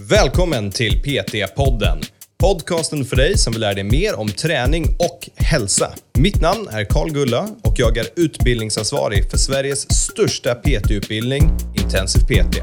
Välkommen 0.00 0.70
till 0.70 1.02
PT-podden. 1.02 1.98
Podcasten 2.38 3.04
för 3.04 3.16
dig 3.16 3.38
som 3.38 3.52
vill 3.52 3.60
lära 3.60 3.74
dig 3.74 3.84
mer 3.84 4.18
om 4.18 4.28
träning 4.28 4.84
och 4.84 5.28
hälsa. 5.36 5.90
Mitt 6.18 6.40
namn 6.40 6.68
är 6.70 6.84
Karl 6.84 7.10
Gulla 7.10 7.48
och 7.62 7.74
jag 7.76 7.96
är 7.96 8.06
utbildningsansvarig 8.16 9.30
för 9.30 9.38
Sveriges 9.38 9.92
största 10.06 10.54
PT-utbildning, 10.54 11.50
Intensiv 11.74 12.20
PT. 12.20 12.58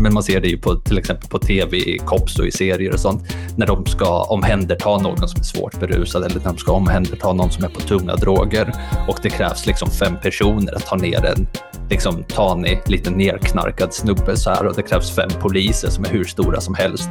Men 0.00 0.14
man 0.14 0.22
ser 0.22 0.40
det 0.40 0.48
ju 0.48 0.58
på, 0.58 0.74
till 0.74 0.98
exempel 0.98 1.28
på 1.28 1.38
tv, 1.38 1.76
i 1.76 1.98
COPS 1.98 2.38
och 2.38 2.46
i 2.46 2.50
serier 2.50 2.92
och 2.92 3.00
sånt, 3.00 3.22
när 3.56 3.66
de 3.66 3.86
ska 3.86 4.22
omhänderta 4.22 4.98
någon 4.98 5.28
som 5.28 5.40
är 5.40 5.44
svårt 5.44 5.80
berusad 5.80 6.24
eller 6.24 6.38
när 6.38 6.44
de 6.44 6.58
ska 6.58 6.72
omhänderta 6.72 7.32
någon 7.32 7.50
som 7.50 7.64
är 7.64 7.68
på 7.68 7.80
tunga 7.80 8.16
droger 8.16 8.74
och 9.08 9.18
det 9.22 9.30
krävs 9.30 9.66
liksom 9.66 9.90
fem 9.90 10.16
personer 10.22 10.74
att 10.76 10.86
ta 10.86 10.96
ner 10.96 11.24
en 11.24 11.46
liksom 11.90 12.24
tanig, 12.24 12.80
lite 12.86 13.10
nerknarkad 13.10 13.94
snubbe 13.94 14.36
så 14.36 14.50
här 14.50 14.66
och 14.66 14.76
det 14.76 14.82
krävs 14.82 15.10
fem 15.10 15.30
poliser 15.40 15.90
som 15.90 16.04
är 16.04 16.08
hur 16.08 16.24
stora 16.24 16.60
som 16.60 16.74
helst. 16.74 17.08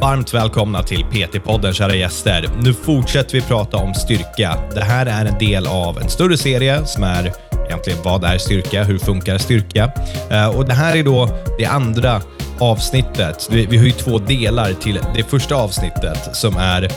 Varmt 0.00 0.34
välkomna 0.34 0.82
till 0.82 1.04
PT-podden 1.04 1.72
kära 1.72 1.94
gäster. 1.94 2.50
Nu 2.62 2.74
fortsätter 2.74 3.32
vi 3.32 3.40
prata 3.40 3.76
om 3.76 3.94
styrka. 3.94 4.54
Det 4.74 4.84
här 4.84 5.06
är 5.06 5.24
en 5.24 5.38
del 5.38 5.66
av 5.66 5.98
en 5.98 6.08
större 6.08 6.36
serie 6.36 6.86
som 6.86 7.02
är 7.02 7.32
egentligen 7.66 7.98
vad 8.04 8.24
är 8.24 8.38
styrka? 8.38 8.84
Hur 8.84 8.98
funkar 8.98 9.38
styrka? 9.38 9.92
Eh, 10.30 10.56
och 10.56 10.64
Det 10.64 10.74
här 10.74 10.96
är 10.96 11.02
då 11.02 11.28
det 11.58 11.66
andra 11.66 12.22
avsnittet. 12.58 13.48
Vi, 13.50 13.66
vi 13.66 13.76
har 13.76 13.84
ju 13.84 13.92
två 13.92 14.18
delar 14.18 14.72
till 14.72 15.00
det 15.14 15.22
första 15.22 15.54
avsnittet 15.54 16.36
som 16.36 16.56
är 16.56 16.82
eh, 16.82 16.90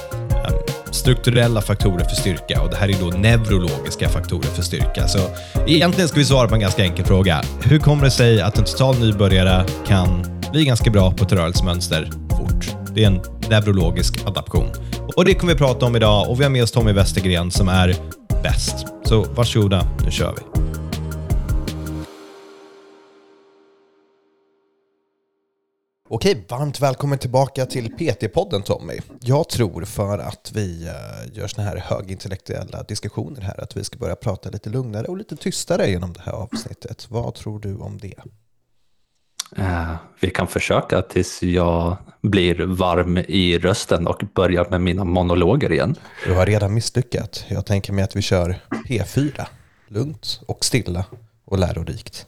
strukturella 0.91 1.61
faktorer 1.61 2.05
för 2.05 2.15
styrka 2.15 2.61
och 2.61 2.69
det 2.69 2.75
här 2.75 2.89
är 2.89 2.93
då 2.99 3.17
neurologiska 3.17 4.09
faktorer 4.09 4.47
för 4.47 4.61
styrka. 4.61 5.07
Så 5.07 5.19
egentligen 5.67 6.07
ska 6.07 6.19
vi 6.19 6.25
svara 6.25 6.47
på 6.47 6.53
en 6.55 6.61
ganska 6.61 6.83
enkel 6.83 7.05
fråga. 7.05 7.41
Hur 7.63 7.79
kommer 7.79 8.03
det 8.03 8.11
sig 8.11 8.41
att 8.41 8.57
en 8.57 8.65
total 8.65 8.99
nybörjare 8.99 9.65
kan 9.87 10.25
bli 10.51 10.65
ganska 10.65 10.89
bra 10.89 11.11
på 11.11 11.23
ett 11.23 11.31
rörelsemönster 11.31 12.09
fort? 12.29 12.75
Det 12.95 13.03
är 13.03 13.07
en 13.07 13.21
neurologisk 13.49 14.25
adaption. 14.25 14.67
Och 15.15 15.25
det 15.25 15.33
kommer 15.33 15.53
vi 15.53 15.59
prata 15.59 15.85
om 15.85 15.95
idag 15.95 16.29
och 16.29 16.39
vi 16.39 16.43
har 16.43 16.51
med 16.51 16.63
oss 16.63 16.71
Tommy 16.71 16.91
Westergren 16.91 17.51
som 17.51 17.69
är 17.69 17.95
bäst. 18.43 18.85
Så 19.05 19.23
varsågoda, 19.23 19.87
nu 20.05 20.11
kör 20.11 20.33
vi. 20.37 20.50
Okej, 26.13 26.45
varmt 26.49 26.81
välkommen 26.81 27.17
tillbaka 27.17 27.65
till 27.65 27.91
PT-podden 27.91 28.61
Tommy. 28.61 28.99
Jag 29.19 29.49
tror 29.49 29.85
för 29.85 30.17
att 30.19 30.51
vi 30.53 30.85
uh, 30.85 31.37
gör 31.37 31.47
såna 31.47 31.67
här 31.67 31.77
högintellektuella 31.77 32.83
diskussioner 32.83 33.41
här, 33.41 33.63
att 33.63 33.77
vi 33.77 33.83
ska 33.83 33.97
börja 33.97 34.15
prata 34.15 34.49
lite 34.49 34.69
lugnare 34.69 35.07
och 35.07 35.17
lite 35.17 35.35
tystare 35.35 35.89
genom 35.89 36.13
det 36.13 36.21
här 36.21 36.31
avsnittet. 36.31 37.07
Vad 37.09 37.33
tror 37.33 37.59
du 37.59 37.75
om 37.75 37.97
det? 37.97 38.13
Uh, 39.59 39.95
vi 40.19 40.29
kan 40.29 40.47
försöka 40.47 41.01
tills 41.01 41.43
jag 41.43 41.97
blir 42.21 42.55
varm 42.55 43.17
i 43.17 43.59
rösten 43.59 44.07
och 44.07 44.23
börjar 44.35 44.67
med 44.69 44.81
mina 44.81 45.03
monologer 45.03 45.71
igen. 45.71 45.95
Du 46.25 46.33
har 46.33 46.45
redan 46.45 46.73
misslyckats. 46.73 47.45
Jag 47.47 47.65
tänker 47.65 47.93
mig 47.93 48.03
att 48.03 48.15
vi 48.15 48.21
kör 48.21 48.55
P4. 48.87 49.45
Lugnt 49.87 50.41
och 50.47 50.65
stilla 50.65 51.05
och 51.45 51.59
lärorikt. 51.59 52.27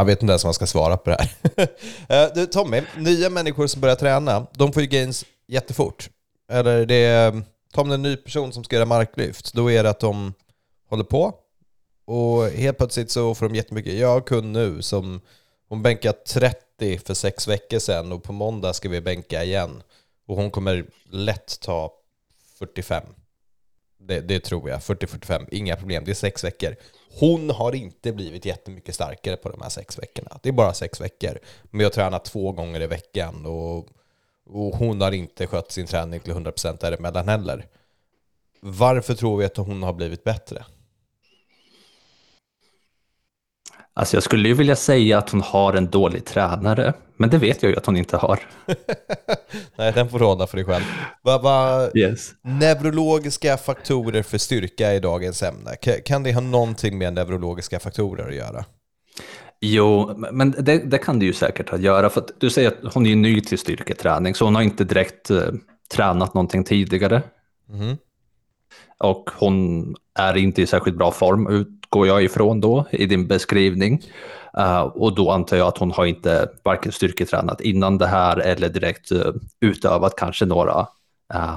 Han 0.00 0.06
vet 0.06 0.22
inte 0.22 0.32
ens 0.32 0.44
vad 0.44 0.48
han 0.48 0.54
ska 0.54 0.66
svara 0.66 0.96
på 0.96 1.10
det 1.10 1.16
här. 1.20 1.68
Eh, 2.08 2.28
du, 2.34 2.46
Tommy, 2.46 2.82
nya 2.96 3.30
människor 3.30 3.66
som 3.66 3.80
börjar 3.80 3.96
träna, 3.96 4.46
de 4.52 4.72
får 4.72 4.82
ju 4.82 4.88
gains 4.88 5.24
jättefort. 5.46 6.10
Eller 6.52 6.86
det 6.86 6.94
är, 6.94 7.42
ta 7.72 7.94
en 7.94 8.02
ny 8.02 8.16
person 8.16 8.52
som 8.52 8.64
ska 8.64 8.76
göra 8.76 8.86
marklyft, 8.86 9.54
då 9.54 9.70
är 9.70 9.82
det 9.82 9.90
att 9.90 10.00
de 10.00 10.34
håller 10.88 11.04
på 11.04 11.34
och 12.04 12.48
helt 12.48 12.78
plötsligt 12.78 13.10
så 13.10 13.34
får 13.34 13.48
de 13.48 13.54
jättemycket. 13.54 13.94
Jag 13.94 14.08
har 14.08 14.20
kund 14.20 14.52
nu 14.52 14.82
som 14.82 15.20
hon 15.68 15.82
bänkar 15.82 16.12
30 16.12 16.98
för 16.98 17.14
sex 17.14 17.48
veckor 17.48 17.78
sedan 17.78 18.12
och 18.12 18.22
på 18.22 18.32
måndag 18.32 18.72
ska 18.72 18.88
vi 18.88 19.00
bänka 19.00 19.44
igen. 19.44 19.82
Och 20.26 20.36
hon 20.36 20.50
kommer 20.50 20.84
lätt 21.10 21.60
ta 21.60 21.92
45. 22.58 23.02
Det, 24.02 24.20
det 24.20 24.40
tror 24.40 24.70
jag. 24.70 24.80
40-45, 24.80 25.48
inga 25.50 25.76
problem. 25.76 26.04
Det 26.04 26.10
är 26.10 26.14
sex 26.14 26.44
veckor. 26.44 26.76
Hon 27.18 27.50
har 27.50 27.74
inte 27.74 28.12
blivit 28.12 28.44
jättemycket 28.44 28.94
starkare 28.94 29.36
på 29.36 29.48
de 29.48 29.62
här 29.62 29.68
sex 29.68 29.98
veckorna. 29.98 30.38
Det 30.42 30.48
är 30.48 30.52
bara 30.52 30.74
sex 30.74 31.00
veckor. 31.00 31.38
Men 31.64 31.80
jag 31.80 31.92
tränar 31.92 32.18
två 32.18 32.52
gånger 32.52 32.80
i 32.80 32.86
veckan 32.86 33.46
och, 33.46 33.88
och 34.46 34.76
hon 34.76 35.00
har 35.00 35.12
inte 35.12 35.46
skött 35.46 35.72
sin 35.72 35.86
träning 35.86 36.20
till 36.20 36.32
100% 36.32 36.80
däremellan 36.80 37.28
heller. 37.28 37.66
Varför 38.60 39.14
tror 39.14 39.36
vi 39.38 39.44
att 39.44 39.56
hon 39.56 39.82
har 39.82 39.92
blivit 39.92 40.24
bättre? 40.24 40.64
Alltså 43.94 44.16
jag 44.16 44.22
skulle 44.22 44.48
ju 44.48 44.54
vilja 44.54 44.76
säga 44.76 45.18
att 45.18 45.30
hon 45.30 45.42
har 45.42 45.74
en 45.74 45.90
dålig 45.90 46.24
tränare, 46.24 46.94
men 47.20 47.30
det 47.30 47.38
vet 47.38 47.62
jag 47.62 47.70
ju 47.70 47.76
att 47.76 47.86
hon 47.86 47.96
inte 47.96 48.16
har. 48.16 48.40
Nej, 49.76 49.92
den 49.92 50.08
får 50.08 50.18
råda 50.18 50.46
för 50.46 50.56
dig 50.56 50.66
själv. 50.66 50.84
Vad 51.22 51.42
va, 51.42 51.88
yes. 51.94 52.30
Neurologiska 52.42 53.56
faktorer 53.56 54.22
för 54.22 54.38
styrka 54.38 54.94
i 54.94 55.00
dagens 55.00 55.42
ämne, 55.42 55.76
kan 56.04 56.22
det 56.22 56.32
ha 56.32 56.40
någonting 56.40 56.98
med 56.98 57.12
neurologiska 57.12 57.78
faktorer 57.78 58.28
att 58.28 58.34
göra? 58.34 58.64
Jo, 59.60 60.14
men 60.32 60.50
det, 60.50 60.78
det 60.78 60.98
kan 60.98 61.18
det 61.18 61.26
ju 61.26 61.32
säkert 61.32 61.68
ha 61.68 61.76
att 61.76 61.82
göra, 61.82 62.10
för 62.10 62.20
att 62.20 62.30
du 62.38 62.50
säger 62.50 62.68
att 62.68 62.94
hon 62.94 63.06
är 63.06 63.16
ny 63.16 63.40
till 63.40 63.58
styrketräning, 63.58 64.34
så 64.34 64.44
hon 64.44 64.54
har 64.54 64.62
inte 64.62 64.84
direkt 64.84 65.30
uh, 65.30 65.48
tränat 65.94 66.34
någonting 66.34 66.64
tidigare. 66.64 67.22
Mm. 67.68 67.96
Och 68.98 69.30
hon 69.38 69.94
är 70.18 70.36
inte 70.36 70.62
i 70.62 70.66
särskilt 70.66 70.96
bra 70.96 71.12
form, 71.12 71.46
utgår 71.90 72.06
jag 72.06 72.22
ifrån 72.22 72.60
då 72.60 72.86
i 72.90 73.06
din 73.06 73.26
beskrivning. 73.26 74.02
Uh, 74.58 74.80
och 74.80 75.14
då 75.14 75.30
antar 75.30 75.56
jag 75.56 75.68
att 75.68 75.78
hon 75.78 75.90
har 75.90 76.06
inte 76.06 76.48
varken 76.64 76.92
styrketränat 76.92 77.60
innan 77.60 77.98
det 77.98 78.06
här 78.06 78.36
eller 78.36 78.68
direkt 78.68 79.12
uh, 79.12 79.32
utövat 79.60 80.16
kanske 80.16 80.46
några, 80.46 80.80
uh, 81.34 81.56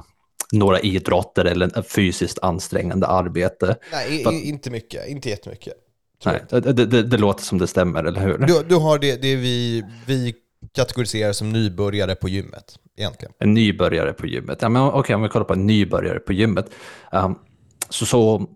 några 0.52 0.80
idrotter 0.80 1.46
eller 1.46 1.82
fysiskt 1.82 2.40
ansträngande 2.42 3.08
arbete. 3.08 3.76
Nej, 3.92 4.24
För, 4.24 4.32
inte 4.32 4.70
mycket, 4.70 5.08
inte 5.08 5.30
jättemycket. 5.30 5.74
Nej, 6.26 6.44
det, 6.50 6.74
det, 6.74 7.04
det, 7.04 7.18
låter 7.18 7.44
som 7.44 7.58
det 7.58 7.68
stämmer, 7.68 8.04
eller 8.04 8.22
hur? 8.22 8.38
Du, 8.38 8.64
du 8.70 8.76
har 8.76 9.00
det, 9.00 9.22
det 9.22 9.36
vi, 9.36 9.84
vi 10.08 10.34
kategoriserar 10.76 11.34
som 11.34 11.50
nybörjare 11.50 12.16
på 12.16 12.30
gymmet, 12.30 12.76
egentligen. 12.98 13.34
En 13.40 13.54
nybörjare 13.54 14.14
på 14.14 14.28
gymmet. 14.28 14.62
Ja, 14.62 14.70
men 14.70 14.82
okej, 14.82 15.00
okay, 15.00 15.16
om 15.16 15.22
vi 15.22 15.30
kollar 15.30 15.46
på 15.46 15.54
en 15.54 15.68
nybörjare 15.68 16.20
på 16.20 16.34
gymmet. 16.34 16.66
Um, 17.12 17.40
så, 17.90 18.06
så 18.06 18.48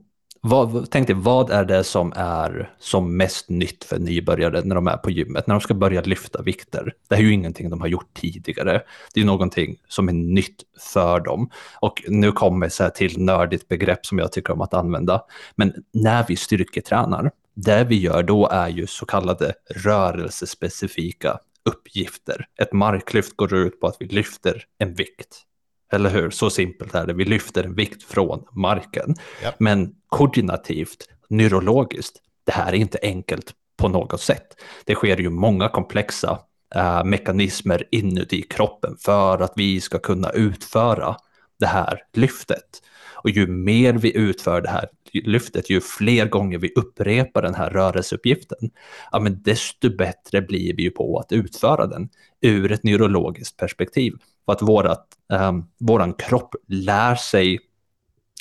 vad, 0.47 0.91
tänk 0.91 1.08
dig, 1.08 1.16
vad 1.16 1.50
är 1.50 1.66
det 1.66 1.84
som 1.84 2.13
är 2.16 2.72
som 2.80 3.18
mest 3.18 3.50
nytt 3.50 3.84
för 3.84 4.00
nybörjare 4.00 4.62
när 4.63 4.75
de 4.75 4.88
är 4.88 4.97
på 4.97 5.12
gymmet, 5.12 5.47
när 5.47 5.56
de 5.56 5.62
ska 5.62 5.74
börja 5.74 6.02
lyfta 6.02 6.41
vikter? 6.41 6.94
Det 7.08 7.16
är 7.16 7.19
ju 7.19 7.34
ingenting 7.34 7.69
de 7.69 7.81
har 7.81 7.88
gjort 7.88 8.13
tidigare. 8.13 8.81
Det 9.13 9.22
är 9.22 9.25
någonting 9.25 9.78
som 9.88 10.09
är 10.09 10.13
nytt 10.13 10.63
för 10.94 11.19
dem. 11.19 11.50
Och 11.80 12.03
nu 12.07 12.31
kommer 12.31 12.72
jag 12.80 12.96
till 12.96 13.24
nördigt 13.24 13.68
begrepp 13.68 14.06
som 14.06 14.19
jag 14.19 14.31
tycker 14.31 14.53
om 14.53 14.62
att 14.62 14.74
använda. 14.74 15.24
Men 15.56 15.74
när 15.94 16.25
vi 16.28 16.36
styrketränar, 16.36 17.31
det 17.53 17.84
vi 17.84 18.00
gör 18.00 18.24
då 18.24 18.47
är 18.47 18.68
ju 18.68 18.88
så 18.88 19.06
kallade 19.06 19.53
rörelsespecifika 19.69 21.40
uppgifter. 21.66 22.47
Ett 22.62 22.74
marklyft 22.74 23.38
går 23.38 23.53
ut 23.53 23.80
på 23.80 23.88
att 23.88 23.97
vi 24.00 24.06
lyfter 24.06 24.63
en 24.78 24.94
vikt. 24.94 25.47
Eller 25.92 26.09
hur? 26.09 26.30
Så 26.30 26.50
simpelt 26.50 26.96
är 26.96 27.08
det. 27.08 27.14
Vi 27.14 27.25
lyfter 27.25 27.64
en 27.64 27.75
vikt 27.75 28.03
från 28.03 28.44
marken. 28.52 29.16
Ja. 29.44 29.53
Men 29.59 29.96
koordinativt, 30.08 31.09
neurologiskt, 31.30 32.16
det 32.44 32.52
här 32.52 32.68
är 32.68 32.78
inte 32.78 33.00
enkelt 33.02 33.53
på 33.78 33.88
något 33.88 34.22
sätt. 34.22 34.48
Det 34.86 34.96
sker 34.96 35.18
ju 35.18 35.30
många 35.30 35.70
komplexa 35.70 36.40
äh, 36.75 37.03
mekanismer 37.03 37.84
inuti 37.92 38.42
kroppen 38.42 38.98
för 39.00 39.40
att 39.40 39.53
vi 39.56 39.81
ska 39.81 40.00
kunna 40.00 40.30
utföra 40.30 41.16
det 41.59 41.68
här 41.68 42.00
lyftet. 42.14 42.81
Och 43.14 43.30
ju 43.30 43.48
mer 43.48 43.94
vi 43.94 44.18
utför 44.18 44.62
det 44.62 44.69
här 44.69 44.90
lyftet, 45.14 45.69
ju 45.69 45.81
fler 45.81 46.25
gånger 46.25 46.58
vi 46.58 46.74
upprepar 46.75 47.42
den 47.42 47.56
här 47.56 47.69
rörelseuppgiften, 47.69 48.69
ja, 49.12 49.19
men 49.19 49.42
desto 49.42 49.98
bättre 49.98 50.42
blir 50.42 50.75
vi 50.75 50.84
ju 50.84 50.92
på 50.92 51.19
att 51.19 51.31
utföra 51.31 51.88
den 51.88 52.10
ur 52.42 52.72
ett 52.72 52.84
neurologiskt 52.84 53.57
perspektiv. 53.57 54.13
För 54.48 54.54
att 54.54 54.62
vårat, 54.62 55.08
eh, 55.34 55.52
våran 55.80 56.14
kropp 56.14 56.56
lär 56.68 57.16
sig 57.16 57.60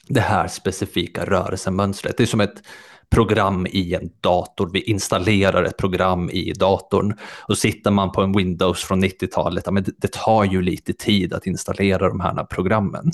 det 0.09 0.21
här 0.21 0.49
specifika 0.49 1.25
rörelsemönstret. 1.25 2.17
Det 2.17 2.23
är 2.23 2.27
som 2.27 2.41
ett 2.41 2.63
program 3.11 3.67
i 3.71 3.95
en 3.95 4.11
dator. 4.21 4.71
Vi 4.73 4.81
installerar 4.81 5.65
ett 5.65 5.77
program 5.77 6.31
i 6.31 6.53
datorn 6.53 7.15
och 7.49 7.59
sitter 7.59 7.91
man 7.91 8.13
på 8.13 8.23
en 8.23 8.33
Windows 8.33 8.85
från 8.85 9.05
90-talet, 9.05 9.63
ja, 9.67 9.73
men 9.73 9.83
det, 9.83 9.93
det 9.97 10.13
tar 10.13 10.45
ju 10.45 10.63
lite 10.63 10.93
tid 10.93 11.35
att 11.35 11.47
installera 11.47 12.09
de 12.09 12.21
här 12.21 12.45
programmen. 12.45 13.11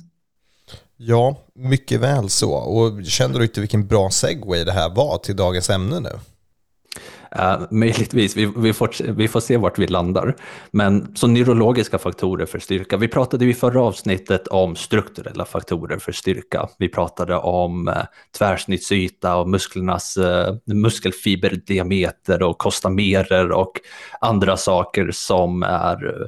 Ja, 0.96 1.36
mycket 1.54 2.00
väl 2.00 2.28
så. 2.28 2.52
Och 2.52 3.04
känner 3.04 3.38
du 3.38 3.44
inte 3.44 3.60
vilken 3.60 3.86
bra 3.86 4.10
segway 4.10 4.64
det 4.64 4.72
här 4.72 4.94
var 4.94 5.18
till 5.18 5.36
dagens 5.36 5.70
ämne 5.70 6.00
nu? 6.00 6.10
Uh, 7.38 7.66
möjligtvis, 7.70 8.36
vi, 8.36 8.52
vi, 8.56 8.72
får, 8.72 9.12
vi 9.12 9.28
får 9.28 9.40
se 9.40 9.56
vart 9.56 9.78
vi 9.78 9.86
landar. 9.86 10.36
Men 10.70 11.16
så 11.16 11.26
neurologiska 11.26 11.98
faktorer 11.98 12.46
för 12.46 12.58
styrka. 12.58 12.96
Vi 12.96 13.08
pratade 13.08 13.44
i 13.44 13.54
förra 13.54 13.82
avsnittet 13.82 14.48
om 14.48 14.76
strukturella 14.76 15.44
faktorer 15.44 15.98
för 15.98 16.12
styrka. 16.12 16.68
Vi 16.78 16.88
pratade 16.88 17.36
om 17.36 17.88
uh, 17.88 17.94
tvärsnittsyta 18.38 19.36
och 19.36 19.48
musklernas 19.48 20.16
uh, 20.16 20.54
muskelfiberdiameter 20.66 22.42
och 22.42 22.58
kostamerer 22.58 23.50
och 23.50 23.72
andra 24.20 24.56
saker 24.56 25.10
som 25.12 25.62
är 25.62 26.06
uh, 26.06 26.26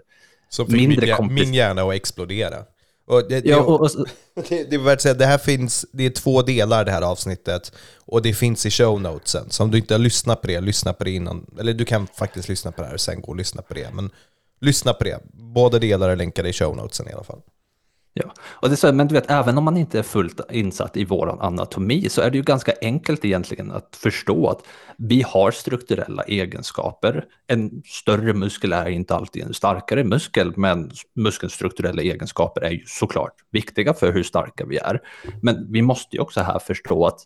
som 0.49 0.67
fick 0.67 0.77
mindre 0.77 1.17
min, 1.21 1.35
min 1.35 1.55
hjärna 1.55 1.83
att 1.83 1.95
explodera. 1.95 2.57
Och 3.07 3.29
det, 3.29 3.45
ja, 3.45 3.61
och, 3.63 3.81
och, 3.81 3.91
det, 4.49 4.65
det, 4.71 5.01
säga, 5.03 5.15
det 5.15 5.27
här 5.27 5.39
finns, 5.39 5.87
det 5.93 6.07
är 6.07 6.11
två 6.11 6.43
delar 6.43 6.85
det 6.85 6.91
här 6.91 7.03
avsnittet. 7.03 7.73
Och 7.97 8.23
det 8.23 8.35
finns 8.35 8.67
i 8.67 8.71
show 8.71 9.01
notesen. 9.01 9.51
Så 9.51 9.63
om 9.63 9.71
du 9.71 9.79
inte 9.79 9.95
har 9.95 9.99
lyssnat 9.99 10.41
på 10.41 10.47
det, 10.47 10.61
lyssna 10.61 10.93
på 10.93 11.05
det 11.05 11.11
innan. 11.11 11.47
Eller 11.59 11.75
du 11.75 11.85
kan 11.85 12.07
faktiskt 12.07 12.49
lyssna 12.49 12.73
på 12.73 12.81
det 12.83 12.87
här 12.87 12.95
och 12.95 13.01
sen 13.01 13.21
gå 13.21 13.29
och 13.29 13.37
lyssna 13.37 13.63
på 13.63 13.75
det. 13.75 13.91
Men 13.93 14.11
lyssna 14.61 14.93
på 14.93 15.05
det. 15.05 15.21
Båda 15.33 15.79
delar 15.79 16.09
är 16.09 16.17
länkade 16.17 16.49
i 16.49 16.53
show 16.53 16.77
notesen 16.77 17.09
i 17.09 17.13
alla 17.13 17.25
fall. 17.25 17.41
Ja, 18.17 18.35
och 18.41 18.69
det 18.69 18.75
är 18.75 18.77
så, 18.77 18.93
men 18.93 19.09
du 19.09 19.15
vet, 19.15 19.31
även 19.31 19.59
om 19.59 19.65
man 19.65 19.77
inte 19.77 19.99
är 19.99 20.03
fullt 20.03 20.41
insatt 20.51 20.97
i 20.97 21.05
vår 21.05 21.45
anatomi 21.45 22.09
så 22.09 22.21
är 22.21 22.31
det 22.31 22.37
ju 22.37 22.43
ganska 22.43 22.73
enkelt 22.81 23.25
egentligen 23.25 23.71
att 23.71 23.97
förstå 23.97 24.49
att 24.49 24.63
vi 24.99 25.23
har 25.23 25.51
strukturella 25.51 26.23
egenskaper. 26.23 27.25
En 27.47 27.83
större 27.87 28.35
muskel 28.35 28.73
är 28.73 28.89
inte 28.89 29.15
alltid 29.15 29.43
en 29.43 29.55
starkare 29.55 30.05
muskel, 30.05 30.53
men 30.57 30.91
muskelns 31.17 31.53
strukturella 31.53 32.03
egenskaper 32.03 32.61
är 32.61 32.71
ju 32.71 32.83
såklart 32.87 33.35
viktiga 33.51 33.95
för 33.95 34.13
hur 34.13 34.23
starka 34.23 34.65
vi 34.67 34.77
är. 34.77 35.01
Men 35.43 35.73
vi 35.73 35.83
måste 35.83 36.17
ju 36.17 36.23
också 36.23 36.41
här 36.41 36.59
förstå 36.59 37.07
att 37.07 37.21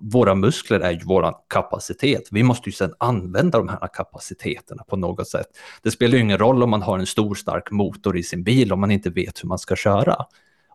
våra 0.00 0.34
muskler 0.34 0.80
är 0.80 0.90
ju 0.90 1.00
vår 1.04 1.34
kapacitet. 1.48 2.28
Vi 2.30 2.42
måste 2.42 2.68
ju 2.68 2.72
sedan 2.72 2.94
använda 2.98 3.58
de 3.58 3.68
här 3.68 3.88
kapaciteterna 3.94 4.82
på 4.82 4.96
något 4.96 5.28
sätt. 5.28 5.46
Det 5.82 5.90
spelar 5.90 6.14
ju 6.14 6.20
ingen 6.20 6.38
roll 6.38 6.62
om 6.62 6.70
man 6.70 6.82
har 6.82 6.98
en 6.98 7.06
stor 7.06 7.34
stark 7.34 7.70
motor 7.70 8.16
i 8.16 8.22
sin 8.22 8.42
bil 8.42 8.72
om 8.72 8.80
man 8.80 8.90
inte 8.90 9.10
vet 9.10 9.42
hur 9.42 9.48
man 9.48 9.58
ska 9.58 9.76
köra. 9.76 10.16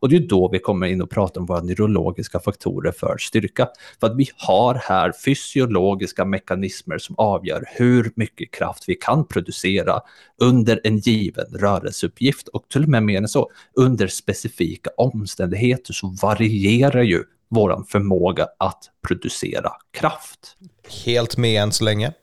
Och 0.03 0.09
det 0.09 0.15
är 0.15 0.27
då 0.27 0.49
vi 0.51 0.59
kommer 0.59 0.87
in 0.87 1.01
och 1.01 1.09
pratar 1.09 1.41
om 1.41 1.47
våra 1.47 1.61
neurologiska 1.61 2.39
faktorer 2.39 2.91
för 2.91 3.17
styrka. 3.17 3.67
För 3.99 4.07
att 4.07 4.17
vi 4.17 4.29
har 4.37 4.75
här 4.75 5.11
fysiologiska 5.25 6.25
mekanismer 6.25 6.97
som 6.97 7.15
avgör 7.17 7.63
hur 7.67 8.11
mycket 8.15 8.51
kraft 8.51 8.83
vi 8.87 8.95
kan 8.95 9.27
producera 9.27 9.99
under 10.41 10.81
en 10.83 10.97
given 10.97 11.45
rörelseuppgift 11.45 12.47
och 12.47 12.69
till 12.69 12.83
och 12.83 12.89
med 12.89 13.03
mer 13.03 13.17
än 13.17 13.27
så, 13.27 13.51
under 13.73 14.07
specifika 14.07 14.89
omständigheter 14.97 15.93
så 15.93 16.07
varierar 16.21 17.03
ju 17.03 17.23
vår 17.49 17.83
förmåga 17.89 18.47
att 18.59 18.89
producera 19.07 19.71
kraft. 19.91 20.57
Helt 21.05 21.37
med 21.37 21.63
än 21.63 21.71
så 21.71 21.83
länge. 21.83 22.13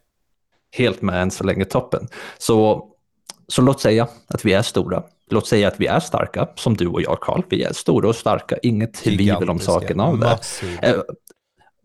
Helt 0.77 1.03
med 1.03 1.23
än 1.23 1.31
så 1.31 1.45
länge, 1.45 1.65
toppen. 1.65 2.09
Så, 2.39 2.89
så 3.49 3.63
låt 3.63 3.81
säga 3.81 4.09
att 4.27 4.45
vi 4.45 4.53
är 4.53 4.63
stora. 4.63 5.03
Låt 5.31 5.47
säga 5.47 5.69
att 5.69 5.81
vi 5.81 5.87
är 5.87 6.01
starka, 6.01 6.49
som 6.55 6.77
du 6.77 6.87
och 6.87 7.03
jag, 7.03 7.21
Karl. 7.21 7.43
Vi 7.51 7.63
är 7.63 7.73
stora 7.73 8.09
och 8.09 8.17
starka, 8.17 8.57
inget 8.63 8.95
tvivel 8.95 9.51
om 9.51 9.59
saken 9.59 10.01
av 10.01 10.19
det. 10.19 10.39
Eh, 10.83 11.01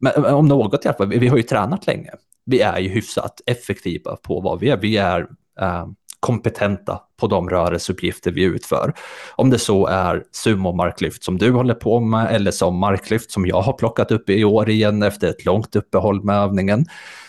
men 0.02 0.26
om 0.26 0.48
något 0.48 0.86
i 0.86 0.88
alla 0.88 0.98
fall, 0.98 1.08
vi 1.08 1.28
har 1.28 1.38
ju 1.38 1.44
tränat 1.44 1.88
länge. 1.88 2.12
Vi 2.46 2.62
är 2.62 2.80
ju 2.80 2.90
hyfsat 2.90 3.42
effektiva 3.46 4.16
på 4.16 4.40
vad 4.42 4.60
vi 4.60 4.70
är. 4.70 4.78
Vi 4.78 4.98
är 4.98 5.22
uh, 5.62 5.88
kompetenta 6.20 7.02
på 7.18 7.28
de 7.28 7.50
rörelseuppgifter 7.50 8.32
vi 8.32 8.44
utför. 8.44 8.94
Om 9.36 9.50
det 9.50 9.60
så 9.60 9.88
är 9.88 10.24
sumo-marklyft 10.32 11.24
som 11.24 11.38
du 11.38 11.52
håller 11.52 11.74
på 11.74 12.00
med 12.00 12.36
eller 12.36 12.52
som 12.52 12.78
marklyft 12.78 13.32
som 13.32 13.46
jag 13.46 13.62
har 13.62 13.74
plockat 13.74 14.12
upp 14.12 14.30
i 14.30 14.44
år 14.44 14.70
igen 14.70 15.04
efter 15.04 15.28
ett 15.28 15.46
långt 15.46 15.76
uppehåll 15.76 16.24
med 16.24 16.36
övningen. 16.36 16.86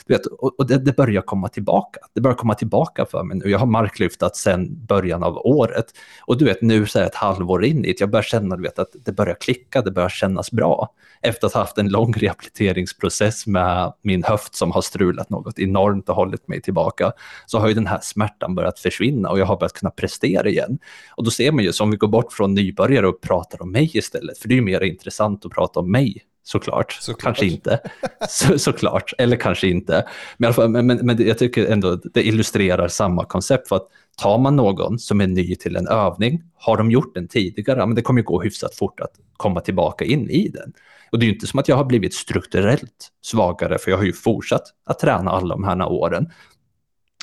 Du 0.07 0.15
vet, 0.15 0.27
och 0.27 0.67
det, 0.67 0.79
det, 0.79 0.97
börjar 0.97 1.23
komma 1.23 1.49
tillbaka. 1.49 2.01
Det 2.15 2.21
börjar 2.21 2.37
komma 2.37 2.55
tillbaka 2.55 3.07
för 3.07 3.23
mig 3.23 3.37
nu. 3.37 3.51
Jag 3.51 3.59
har 3.59 3.67
marklyftat 3.67 4.37
sedan 4.37 4.87
början 4.87 5.23
av 5.23 5.37
året. 5.37 5.87
Och 6.27 6.39
du 6.39 6.45
vet, 6.45 6.63
nu 6.63 6.87
så 6.87 6.99
är 6.99 7.05
ett 7.05 7.15
halvår 7.15 7.65
in 7.65 7.85
i 7.85 7.89
det, 7.89 8.01
jag 8.01 8.11
börjar 8.11 8.23
känna 8.23 8.57
du 8.57 8.63
vet, 8.63 8.79
att 8.79 8.89
det 9.05 9.13
börjar 9.13 9.35
klicka, 9.35 9.83
det 9.83 9.91
börjar 9.91 10.09
kännas 10.09 10.51
bra. 10.51 10.89
Efter 11.23 11.47
att 11.47 11.53
ha 11.53 11.61
haft 11.61 11.79
en 11.79 11.89
lång 11.89 12.13
rehabiliteringsprocess 12.13 13.47
med 13.47 13.93
min 14.03 14.25
höft 14.25 14.55
som 14.55 14.73
har 14.73 14.83
strulat 14.83 15.31
något 15.31 15.59
enormt 15.59 16.09
och 16.09 16.15
hållit 16.15 16.49
mig 16.49 16.63
tillbaka, 16.63 17.13
så 17.47 17.59
har 17.59 17.69
ju 17.69 17.75
den 17.75 17.87
här 17.87 18.01
smärtan 18.03 18.55
börjat 18.55 18.79
försvinna 18.79 19.31
och 19.31 19.39
jag 19.39 19.47
har 19.47 19.57
börjat 19.57 19.76
kunna 19.77 19.91
prestera 19.91 20.49
igen. 20.49 20.79
Och 21.17 21.25
då 21.25 21.31
ser 21.31 21.53
man 21.53 21.65
ju, 21.65 21.73
som 21.73 21.91
vi 21.91 21.97
går 21.97 22.09
bort 22.09 22.33
från 22.33 22.55
nybörjare 22.55 23.09
och 23.09 23.21
pratar 23.21 23.63
om 23.63 23.73
mig 23.73 23.91
istället, 23.95 24.39
för 24.39 24.49
det 24.49 24.55
är 24.55 24.57
ju 24.57 24.63
mer 24.63 24.83
intressant 24.83 25.47
att 25.47 25.53
prata 25.53 25.81
om 25.81 25.91
mig 25.91 26.23
såklart. 26.47 26.93
såklart. 26.93 27.23
Kanske 27.23 27.47
inte. 27.47 27.81
Så, 28.29 28.59
såklart, 28.59 29.13
eller 29.19 29.37
kanske 29.37 29.69
inte. 29.69 30.07
Men, 30.37 30.73
men, 30.73 30.87
men, 30.87 30.99
men, 31.03 31.27
jag 31.27 31.39
tycker 31.39 31.67
ändå 31.67 32.01
det 32.15 32.27
illustrerar 32.27 32.89
samma 32.89 33.25
koncept. 33.25 33.69
För 33.69 33.77
att 33.77 33.89
tar 34.17 34.39
man 34.39 34.57
någon 34.57 34.99
som 34.99 35.21
är 35.21 35.27
ny 35.27 35.57
till 35.57 35.77
en 35.77 35.89
övning, 35.89 36.43
har 36.55 36.77
de 36.77 36.91
gjort 36.91 37.15
den 37.15 37.29
tidigare, 37.29 37.87
men 37.87 37.95
det 37.95 38.03
kommer 38.03 38.23
gå 38.23 38.43
hyfsat 38.43 38.75
fort 38.75 39.01
att 39.01 39.13
komma 39.37 39.61
tillbaka 39.61 40.05
in 40.05 40.31
i 40.31 40.49
den. 40.49 40.73
Och 41.13 41.19
det 41.19 41.25
är 41.25 41.29
ju 41.29 41.35
inte 41.35 41.47
som 41.47 41.61
att 41.61 41.69
jag 41.69 41.77
har 41.77 41.85
blivit 41.85 42.15
strukturellt 42.15 43.13
svagare, 43.23 43.79
för 43.79 43.91
jag 43.91 43.99
har 43.99 44.05
ju 44.05 44.13
fortsatt 44.13 44.63
att 44.87 44.99
träna 44.99 45.31
alla 45.31 45.55
de 45.55 45.65
här 45.65 45.89
åren. 45.89 46.31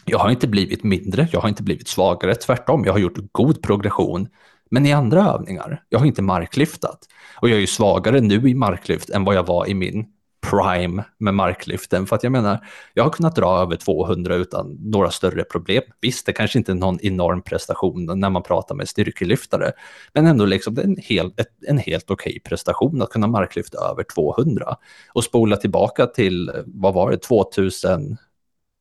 Jag 0.05 0.19
har 0.19 0.29
inte 0.29 0.47
blivit 0.47 0.83
mindre, 0.83 1.27
jag 1.31 1.41
har 1.41 1.49
inte 1.49 1.63
blivit 1.63 1.87
svagare, 1.87 2.35
tvärtom, 2.35 2.85
jag 2.85 2.93
har 2.93 2.99
gjort 2.99 3.17
god 3.31 3.61
progression 3.61 4.27
men 4.71 4.85
i 4.85 4.93
andra 4.93 5.21
övningar, 5.21 5.83
jag 5.89 5.99
har 5.99 6.05
inte 6.05 6.21
marklyftat. 6.21 6.99
Och 7.35 7.49
jag 7.49 7.55
är 7.55 7.61
ju 7.61 7.67
svagare 7.67 8.21
nu 8.21 8.49
i 8.49 8.53
marklyft 8.53 9.09
än 9.09 9.23
vad 9.23 9.35
jag 9.35 9.47
var 9.47 9.69
i 9.69 9.73
min 9.73 10.05
prime 10.43 11.03
med 11.17 11.33
marklyften. 11.33 12.05
För 12.05 12.15
att 12.15 12.23
jag 12.23 12.31
menar, 12.31 12.65
jag 12.93 13.03
har 13.03 13.11
kunnat 13.11 13.35
dra 13.35 13.61
över 13.61 13.75
200 13.75 14.35
utan 14.35 14.77
några 14.81 15.11
större 15.11 15.43
problem. 15.43 15.83
Visst, 16.01 16.25
det 16.25 16.33
kanske 16.33 16.57
inte 16.57 16.71
är 16.71 16.75
någon 16.75 16.99
enorm 17.01 17.41
prestation 17.41 18.19
när 18.19 18.29
man 18.29 18.43
pratar 18.43 18.75
med 18.75 18.89
styrkelyftare, 18.89 19.71
men 20.13 20.27
ändå 20.27 20.45
liksom 20.45 20.77
en, 20.77 20.97
hel, 20.99 21.33
ett, 21.37 21.47
en 21.67 21.77
helt 21.77 22.11
okej 22.11 22.31
okay 22.31 22.39
prestation 22.39 23.01
att 23.01 23.09
kunna 23.09 23.27
marklyfta 23.27 23.77
över 23.91 24.03
200. 24.03 24.75
Och 25.13 25.23
spola 25.23 25.57
tillbaka 25.57 26.05
till, 26.05 26.51
vad 26.65 26.93
var 26.93 27.11
det, 27.11 27.17
2000 27.17 28.17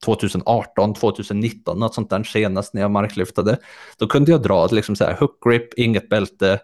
2018, 0.04 0.94
2019, 0.94 1.78
något 1.78 1.94
sånt 1.94 2.10
där 2.10 2.22
senast 2.22 2.75
när 2.75 2.82
jag 2.82 2.90
marklyftade. 2.90 3.58
Då 3.99 4.06
kunde 4.06 4.31
jag 4.31 4.43
dra 4.43 4.66
liksom 4.66 4.96
så 4.96 5.04
här 5.04 5.16
hook 5.20 5.38
grip, 5.44 5.75
inget 5.78 6.08
bälte, 6.08 6.60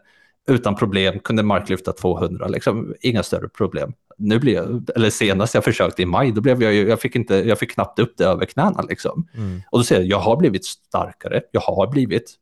utan 0.48 0.76
problem, 0.76 1.18
kunde 1.18 1.42
marklyfta 1.42 1.92
200, 1.92 2.48
liksom, 2.48 2.94
inga 3.00 3.22
större 3.22 3.48
problem. 3.48 3.92
Nu 4.18 4.38
blir 4.38 4.54
jag, 4.54 4.90
eller 4.96 5.10
senast 5.10 5.54
jag 5.54 5.64
försökte 5.64 6.02
i 6.02 6.06
maj, 6.06 6.32
då 6.32 6.40
blev 6.40 6.62
jag 6.62 6.74
jag 6.74 7.00
fick, 7.00 7.16
inte, 7.16 7.34
jag 7.34 7.58
fick 7.58 7.70
knappt 7.70 7.98
upp 7.98 8.14
det 8.16 8.24
över 8.24 8.46
knäna 8.46 8.82
liksom. 8.82 9.28
Mm. 9.34 9.62
Och 9.70 9.78
då 9.78 9.84
ser 9.84 9.96
jag, 9.96 10.04
jag 10.04 10.18
har 10.18 10.36
blivit 10.36 10.64
starkare, 10.64 11.42
jag 11.50 11.60
har 11.60 11.86
blivit 11.86 12.34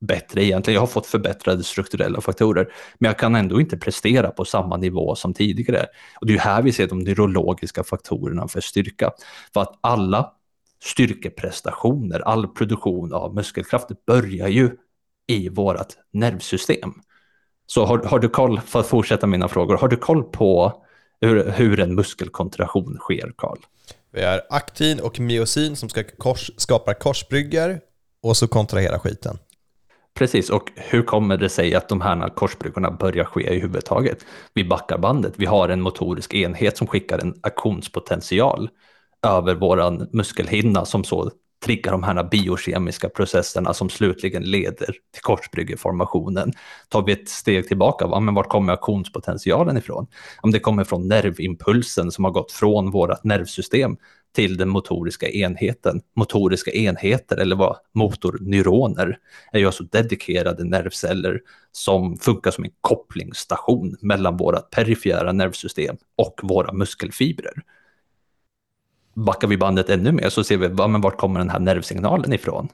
bättre 0.00 0.44
egentligen. 0.44 0.74
Jag 0.74 0.82
har 0.82 0.86
fått 0.86 1.06
förbättrade 1.06 1.64
strukturella 1.64 2.20
faktorer, 2.20 2.72
men 2.98 3.08
jag 3.08 3.18
kan 3.18 3.34
ändå 3.34 3.60
inte 3.60 3.76
prestera 3.76 4.30
på 4.30 4.44
samma 4.44 4.76
nivå 4.76 5.14
som 5.14 5.34
tidigare. 5.34 5.86
Och 6.20 6.26
det 6.26 6.34
är 6.34 6.38
här 6.38 6.62
vi 6.62 6.72
ser 6.72 6.86
de 6.86 6.98
neurologiska 6.98 7.84
faktorerna 7.84 8.48
för 8.48 8.60
styrka. 8.60 9.10
För 9.54 9.60
att 9.60 9.78
alla 9.80 10.32
styrkeprestationer, 10.84 12.20
all 12.20 12.48
produktion 12.48 13.12
av 13.12 13.34
muskelkraft 13.34 13.88
börjar 14.06 14.48
ju 14.48 14.70
i 15.26 15.48
vårt 15.48 15.96
nervsystem. 16.12 16.92
Så 17.66 17.84
har, 17.84 17.98
har, 17.98 18.18
du 18.18 18.28
koll, 18.28 18.60
för 18.60 18.80
att 18.80 18.86
fortsätta 18.86 19.26
mina 19.26 19.48
frågor, 19.48 19.76
har 19.76 19.88
du 19.88 19.96
koll 19.96 20.22
på 20.22 20.82
hur, 21.20 21.50
hur 21.50 21.80
en 21.80 21.94
muskelkontraktion 21.94 22.96
sker, 23.00 23.32
Karl? 23.36 23.58
Vi 24.12 24.24
har 24.24 24.42
aktin 24.50 25.00
och 25.00 25.20
myosin 25.20 25.76
som 25.76 25.88
ska 25.88 26.02
kors, 26.02 26.50
skapar 26.56 26.94
korsbryggor 26.94 27.80
och 28.22 28.36
så 28.36 28.48
kontraherar 28.48 28.98
skiten. 28.98 29.38
Precis, 30.18 30.50
och 30.50 30.72
hur 30.76 31.02
kommer 31.02 31.36
det 31.36 31.48
sig 31.48 31.74
att 31.74 31.88
de 31.88 32.00
här 32.00 32.28
korsbryggorna 32.28 32.90
börjar 32.90 33.24
ske 33.24 33.54
i 33.54 33.60
huvud 33.60 33.84
taget? 33.84 34.26
Vi 34.54 34.64
backar 34.64 34.98
bandet, 34.98 35.34
vi 35.36 35.46
har 35.46 35.68
en 35.68 35.80
motorisk 35.80 36.34
enhet 36.34 36.76
som 36.76 36.86
skickar 36.86 37.18
en 37.18 37.34
aktionspotential 37.40 38.68
över 39.26 39.54
våran 39.54 40.08
muskelhinna 40.12 40.84
som 40.84 41.04
så 41.04 41.30
triggar 41.64 41.92
de 41.92 42.02
här 42.02 42.24
biokemiska 42.30 43.08
processerna 43.08 43.74
som 43.74 43.90
slutligen 43.90 44.42
leder 44.42 44.86
till 44.86 45.22
korsbryggeformationen. 45.22 46.52
Tar 46.88 47.02
vi 47.02 47.12
ett 47.12 47.28
steg 47.28 47.68
tillbaka, 47.68 48.06
va? 48.06 48.20
men 48.20 48.34
vart 48.34 48.48
kommer 48.48 48.72
aktionspotentialen 48.72 49.76
ifrån? 49.76 50.06
Om 50.40 50.50
det 50.50 50.60
kommer 50.60 50.84
från 50.84 51.08
nervimpulsen 51.08 52.10
som 52.10 52.24
har 52.24 52.32
gått 52.32 52.52
från 52.52 52.90
vårt 52.90 53.24
nervsystem 53.24 53.96
till 54.34 54.56
den 54.56 54.68
motoriska 54.68 55.28
enheten. 55.28 56.00
Motoriska 56.16 56.70
enheter, 56.70 57.36
eller 57.36 57.56
vad 57.56 57.76
motorneuroner, 57.94 59.18
är 59.52 59.58
ju 59.58 59.66
alltså 59.66 59.84
dedikerade 59.84 60.64
nervceller 60.64 61.40
som 61.72 62.16
funkar 62.16 62.50
som 62.50 62.64
en 62.64 62.70
kopplingsstation 62.80 63.96
mellan 64.00 64.36
vårt 64.36 64.70
perifera 64.70 65.32
nervsystem 65.32 65.96
och 66.16 66.40
våra 66.42 66.72
muskelfibrer. 66.72 67.62
Backar 69.26 69.48
vi 69.48 69.56
bandet 69.56 69.90
ännu 69.90 70.12
mer 70.12 70.28
så 70.28 70.44
ser 70.44 70.56
vi, 70.56 70.74
ja, 70.78 70.86
men 70.86 71.00
vart 71.00 71.16
kommer 71.16 71.40
den 71.40 71.50
här 71.50 71.58
nervsignalen 71.58 72.32
ifrån? 72.32 72.68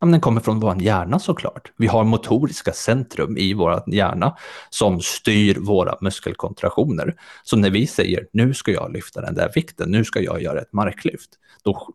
Ja, 0.00 0.06
den 0.06 0.20
kommer 0.20 0.40
från 0.40 0.60
vår 0.60 0.82
hjärna 0.82 1.18
såklart. 1.18 1.72
Vi 1.76 1.86
har 1.86 2.04
motoriska 2.04 2.72
centrum 2.72 3.36
i 3.36 3.54
vår 3.54 3.82
hjärna 3.86 4.36
som 4.70 5.00
styr 5.00 5.56
våra 5.60 5.98
muskelkontraktioner. 6.00 7.16
Så 7.44 7.56
när 7.56 7.70
vi 7.70 7.86
säger 7.86 8.26
nu 8.32 8.54
ska 8.54 8.72
jag 8.72 8.92
lyfta 8.92 9.20
den 9.20 9.34
där 9.34 9.52
vikten, 9.54 9.90
nu 9.90 10.04
ska 10.04 10.20
jag 10.20 10.42
göra 10.42 10.60
ett 10.60 10.72
marklyft, 10.72 11.30
då 11.64 11.88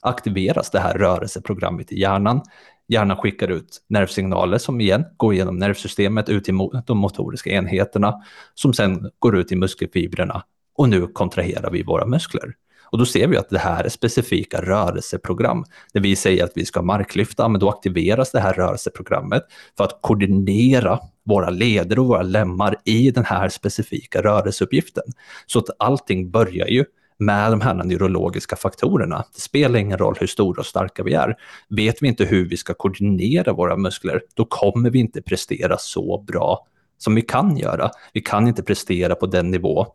aktiveras 0.00 0.70
det 0.70 0.80
här 0.80 0.94
rörelseprogrammet 0.94 1.92
i 1.92 2.00
hjärnan. 2.00 2.40
Hjärnan 2.88 3.16
skickar 3.16 3.48
ut 3.48 3.84
nervsignaler 3.88 4.58
som 4.58 4.80
igen 4.80 5.04
går 5.16 5.34
genom 5.34 5.58
nervsystemet 5.58 6.28
ut 6.28 6.44
till 6.44 6.54
de 6.86 6.98
motoriska 6.98 7.50
enheterna 7.50 8.14
som 8.54 8.72
sen 8.72 9.10
går 9.18 9.36
ut 9.36 9.52
i 9.52 9.56
muskelfibrerna 9.56 10.44
och 10.74 10.88
nu 10.88 11.06
kontraherar 11.06 11.70
vi 11.70 11.82
våra 11.82 12.06
muskler. 12.06 12.54
Och 12.90 12.98
då 12.98 13.06
ser 13.06 13.26
vi 13.26 13.36
att 13.36 13.48
det 13.48 13.58
här 13.58 13.84
är 13.84 13.88
specifika 13.88 14.60
rörelseprogram. 14.60 15.64
När 15.94 16.02
vi 16.02 16.16
säger 16.16 16.44
att 16.44 16.52
vi 16.54 16.64
ska 16.64 16.82
marklyfta, 16.82 17.48
men 17.48 17.60
då 17.60 17.68
aktiveras 17.68 18.30
det 18.32 18.40
här 18.40 18.52
rörelseprogrammet 18.52 19.42
för 19.76 19.84
att 19.84 19.98
koordinera 20.00 20.98
våra 21.24 21.50
leder 21.50 21.98
och 21.98 22.06
våra 22.06 22.22
lemmar 22.22 22.76
i 22.84 23.10
den 23.10 23.24
här 23.24 23.48
specifika 23.48 24.22
rörelseuppgiften. 24.22 25.04
Så 25.46 25.58
att 25.58 25.70
allting 25.78 26.30
börjar 26.30 26.66
ju 26.66 26.84
med 27.18 27.50
de 27.50 27.60
här 27.60 27.74
neurologiska 27.74 28.56
faktorerna. 28.56 29.24
Det 29.34 29.40
spelar 29.40 29.78
ingen 29.78 29.98
roll 29.98 30.16
hur 30.20 30.26
stora 30.26 30.60
och 30.60 30.66
starka 30.66 31.02
vi 31.02 31.14
är. 31.14 31.36
Vet 31.68 32.02
vi 32.02 32.08
inte 32.08 32.24
hur 32.24 32.48
vi 32.48 32.56
ska 32.56 32.74
koordinera 32.74 33.52
våra 33.52 33.76
muskler, 33.76 34.22
då 34.34 34.44
kommer 34.44 34.90
vi 34.90 34.98
inte 34.98 35.22
prestera 35.22 35.76
så 35.78 36.24
bra 36.26 36.66
som 36.98 37.14
vi 37.14 37.22
kan 37.22 37.56
göra. 37.56 37.90
Vi 38.12 38.20
kan 38.20 38.48
inte 38.48 38.62
prestera 38.62 39.14
på 39.14 39.26
den 39.26 39.50
nivå 39.50 39.86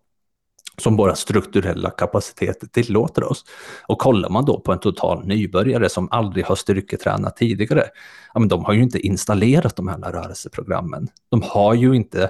som 0.77 0.96
våra 0.96 1.15
strukturella 1.15 1.89
kapaciteter 1.89 2.68
tillåter 2.68 3.24
oss. 3.24 3.46
Och 3.88 4.00
kollar 4.00 4.30
man 4.30 4.46
då 4.46 4.60
på 4.60 4.72
en 4.72 4.80
total 4.80 5.25
nybörjare 5.25 5.89
som 5.89 6.08
aldrig 6.12 6.46
har 6.46 6.56
styrketränat 6.56 7.38
tidigare, 7.38 7.84
ja, 8.34 8.39
men 8.39 8.50
de 8.50 8.65
har 8.65 8.74
ju 8.74 8.84
inte 8.84 9.00
installerat 9.00 9.75
de 9.75 9.88
här 9.88 9.98
rörelseprogrammen. 9.98 11.08
De 11.30 11.42
har 11.42 11.74
ju 11.74 11.96
inte 11.96 12.30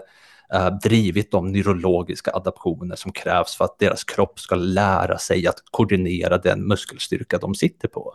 eh, 0.53 0.69
drivit 0.83 1.31
de 1.31 1.51
neurologiska 1.51 2.31
adaptioner 2.33 2.95
som 2.95 3.11
krävs 3.11 3.55
för 3.55 3.65
att 3.65 3.79
deras 3.79 4.03
kropp 4.03 4.39
ska 4.39 4.55
lära 4.55 5.17
sig 5.17 5.47
att 5.47 5.57
koordinera 5.71 6.37
den 6.37 6.67
muskelstyrka 6.67 7.37
de 7.37 7.55
sitter 7.55 7.87
på. 7.87 8.13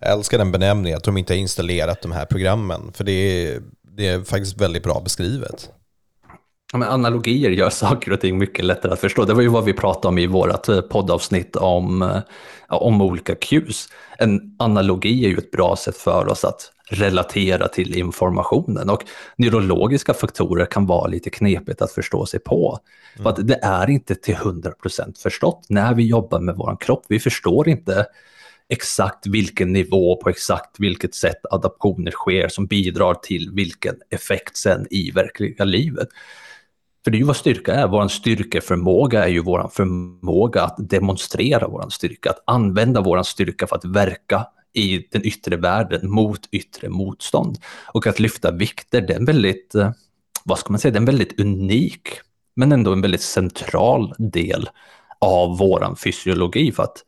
Jag 0.00 0.12
älskar 0.12 0.38
den 0.38 0.52
benämningen, 0.52 0.96
att 0.96 1.04
de 1.04 1.16
inte 1.16 1.32
har 1.32 1.38
installerat 1.38 2.02
de 2.02 2.12
här 2.12 2.24
programmen, 2.24 2.92
för 2.92 3.04
det 3.04 3.12
är, 3.12 3.62
det 3.82 4.08
är 4.08 4.22
faktiskt 4.22 4.60
väldigt 4.60 4.82
bra 4.82 5.00
beskrivet. 5.04 5.70
Ja, 6.72 6.78
men 6.78 6.88
analogier 6.88 7.50
gör 7.50 7.70
saker 7.84 8.12
och 8.12 8.20
ting 8.20 8.38
mycket 8.38 8.64
lättare 8.64 8.92
att 8.92 9.00
förstå. 9.00 9.24
Det 9.24 9.34
var 9.34 9.42
ju 9.42 9.48
vad 9.48 9.64
vi 9.64 9.72
pratade 9.72 10.08
om 10.08 10.18
i 10.18 10.26
vårt 10.26 10.68
eh, 10.68 10.80
poddavsnitt 10.80 11.56
om, 11.56 12.02
eh, 12.02 12.20
om 12.68 13.02
olika 13.02 13.34
cues. 13.34 13.88
En 14.18 14.56
analogi 14.58 15.24
är 15.24 15.28
ju 15.28 15.38
ett 15.38 15.50
bra 15.50 15.76
sätt 15.76 15.96
för 15.96 16.28
oss 16.28 16.44
att 16.44 16.72
relatera 16.90 17.68
till 17.68 17.98
informationen 17.98 18.90
och 18.90 19.04
neurologiska 19.36 20.14
faktorer 20.14 20.66
kan 20.66 20.86
vara 20.86 21.06
lite 21.06 21.30
knepigt 21.30 21.82
att 21.82 21.92
förstå 21.92 22.26
sig 22.26 22.40
på. 22.40 22.78
Mm. 23.14 23.22
För 23.22 23.30
att 23.30 23.48
det 23.48 23.58
är 23.62 23.90
inte 23.90 24.14
till 24.14 24.34
100% 24.34 25.22
förstått 25.22 25.66
när 25.68 25.94
vi 25.94 26.06
jobbar 26.06 26.40
med 26.40 26.56
vår 26.56 26.76
kropp. 26.80 27.04
Vi 27.08 27.20
förstår 27.20 27.68
inte 27.68 28.06
exakt 28.68 29.26
vilken 29.26 29.72
nivå 29.72 30.16
på 30.16 30.30
exakt 30.30 30.80
vilket 30.80 31.14
sätt 31.14 31.40
adaptioner 31.50 32.10
sker 32.10 32.48
som 32.48 32.66
bidrar 32.66 33.14
till 33.14 33.50
vilken 33.54 33.94
effekt 34.10 34.56
sen 34.56 34.86
i 34.90 35.10
verkliga 35.10 35.64
livet. 35.64 36.08
För 37.08 37.12
det 37.12 37.16
är 37.16 37.20
ju 37.20 37.24
vad 37.24 37.36
styrka 37.36 37.74
är. 37.74 37.88
Vår 37.88 38.08
styrkeförmåga 38.08 39.24
är 39.24 39.28
ju 39.28 39.40
vår 39.40 39.70
förmåga 39.72 40.62
att 40.62 40.74
demonstrera 40.78 41.68
vår 41.68 41.88
styrka, 41.88 42.30
att 42.30 42.42
använda 42.46 43.00
vår 43.00 43.22
styrka 43.22 43.66
för 43.66 43.76
att 43.76 43.84
verka 43.84 44.46
i 44.74 45.06
den 45.10 45.26
yttre 45.26 45.56
världen 45.56 46.10
mot 46.10 46.40
yttre 46.52 46.88
motstånd. 46.88 47.58
Och 47.92 48.06
att 48.06 48.20
lyfta 48.20 48.50
vikter, 48.50 49.00
det 49.00 49.12
är 49.12 49.18
en 49.18 49.24
väldigt, 49.24 49.74
eh, 49.74 49.90
vad 50.44 50.58
ska 50.58 50.72
man 50.72 50.80
säga, 50.80 50.92
det 50.92 50.96
är 50.96 51.00
en 51.00 51.04
väldigt 51.04 51.40
unik, 51.40 52.08
men 52.56 52.72
ändå 52.72 52.92
en 52.92 53.02
väldigt 53.02 53.22
central 53.22 54.14
del 54.18 54.68
av 55.18 55.58
våran 55.58 55.96
fysiologi. 55.96 56.72
För 56.72 56.82
att 56.82 57.04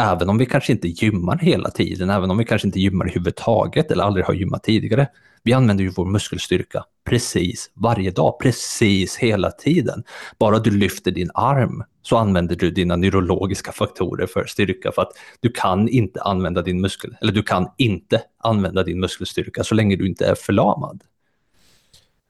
även 0.00 0.28
om 0.28 0.38
vi 0.38 0.46
kanske 0.46 0.72
inte 0.72 0.88
gymmar 0.88 1.38
hela 1.38 1.70
tiden, 1.70 2.10
även 2.10 2.30
om 2.30 2.38
vi 2.38 2.44
kanske 2.44 2.68
inte 2.68 2.80
gymmar 2.80 3.08
i 3.08 3.12
huvud 3.12 3.36
taget 3.36 3.90
eller 3.90 4.04
aldrig 4.04 4.24
har 4.24 4.34
gymmat 4.34 4.62
tidigare, 4.62 5.08
vi 5.42 5.52
använder 5.52 5.84
ju 5.84 5.90
vår 5.90 6.06
muskelstyrka 6.06 6.84
precis 7.04 7.70
varje 7.74 8.10
dag, 8.10 8.38
precis 8.40 9.16
hela 9.16 9.50
tiden. 9.50 10.04
Bara 10.38 10.58
du 10.58 10.70
lyfter 10.70 11.10
din 11.10 11.30
arm 11.34 11.84
så 12.02 12.16
använder 12.16 12.56
du 12.56 12.70
dina 12.70 12.96
neurologiska 12.96 13.72
faktorer 13.72 14.26
för 14.26 14.44
styrka 14.44 14.92
för 14.92 15.02
att 15.02 15.12
du 15.40 15.52
kan 15.52 15.88
inte 15.88 16.22
använda 16.22 16.62
din 16.62 16.80
muskel, 16.80 17.16
eller 17.20 17.32
du 17.32 17.42
kan 17.42 17.68
inte 17.78 18.22
använda 18.38 18.82
din 18.82 19.00
muskelstyrka 19.00 19.64
så 19.64 19.74
länge 19.74 19.96
du 19.96 20.06
inte 20.06 20.26
är 20.26 20.34
förlamad. 20.34 21.02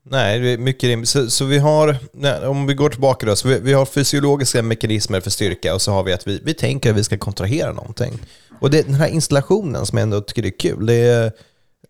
Nej, 0.02 0.38
det 0.38 0.48
är 0.48 0.58
mycket 0.58 0.82
rimligt. 0.82 1.08
Så, 1.08 1.30
så, 1.30 1.44
vi 1.44 1.58
har, 1.58 1.96
nej, 2.12 2.46
om 2.46 2.66
vi 2.66 2.74
går 2.74 2.90
tillbaka 2.90 3.26
då, 3.26 3.36
så 3.36 3.48
vi, 3.48 3.58
vi, 3.58 3.72
har 3.72 3.86
fysiologiska 3.86 4.62
mekanismer 4.62 5.20
för 5.20 5.30
styrka 5.30 5.74
och 5.74 5.82
så 5.82 5.92
har 5.92 6.02
vi 6.02 6.12
att 6.12 6.26
vi, 6.26 6.40
vi 6.44 6.54
tänker 6.54 6.90
att 6.90 6.96
vi 6.96 7.04
ska 7.04 7.18
kontrahera 7.18 7.72
någonting. 7.72 8.18
Och 8.60 8.70
det, 8.70 8.82
den 8.82 8.94
här 8.94 9.08
installationen 9.08 9.86
som 9.86 9.98
jag 9.98 10.02
ändå 10.02 10.20
tycker 10.20 10.46
är 10.46 10.58
kul, 10.58 10.86
det 10.86 10.94
är, 10.94 11.32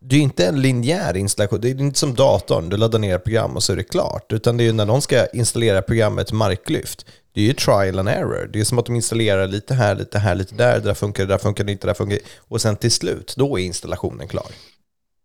det 0.00 0.16
är 0.16 0.20
inte 0.20 0.46
en 0.46 0.62
linjär 0.62 1.16
installation. 1.16 1.60
Det 1.60 1.70
är 1.70 1.80
inte 1.80 1.98
som 1.98 2.14
datorn, 2.14 2.68
du 2.68 2.76
laddar 2.76 2.98
ner 2.98 3.16
ett 3.16 3.24
program 3.24 3.56
och 3.56 3.62
så 3.62 3.72
är 3.72 3.76
det 3.76 3.82
klart. 3.82 4.32
Utan 4.32 4.56
det 4.56 4.62
är 4.62 4.66
ju 4.66 4.72
när 4.72 4.86
någon 4.86 5.02
ska 5.02 5.26
installera 5.26 5.82
programmet 5.82 6.32
marklyft. 6.32 7.06
Det 7.32 7.40
är 7.40 7.44
ju 7.44 7.52
trial 7.52 7.98
and 7.98 8.08
error. 8.08 8.50
Det 8.52 8.60
är 8.60 8.64
som 8.64 8.78
att 8.78 8.86
de 8.86 8.96
installerar 8.96 9.46
lite 9.46 9.74
här, 9.74 9.94
lite 9.94 10.18
här, 10.18 10.34
lite 10.34 10.54
där. 10.54 10.74
Det 10.74 10.80
där 10.80 10.94
funkar, 10.94 11.26
det 11.26 11.32
där 11.32 11.38
funkar 11.38 11.64
det 11.64 11.72
inte, 11.72 11.86
det 11.86 11.90
där 11.90 11.94
funkar 11.94 12.18
Och 12.38 12.60
sen 12.60 12.76
till 12.76 12.90
slut, 12.90 13.34
då 13.36 13.58
är 13.58 13.62
installationen 13.62 14.28
klar. 14.28 14.46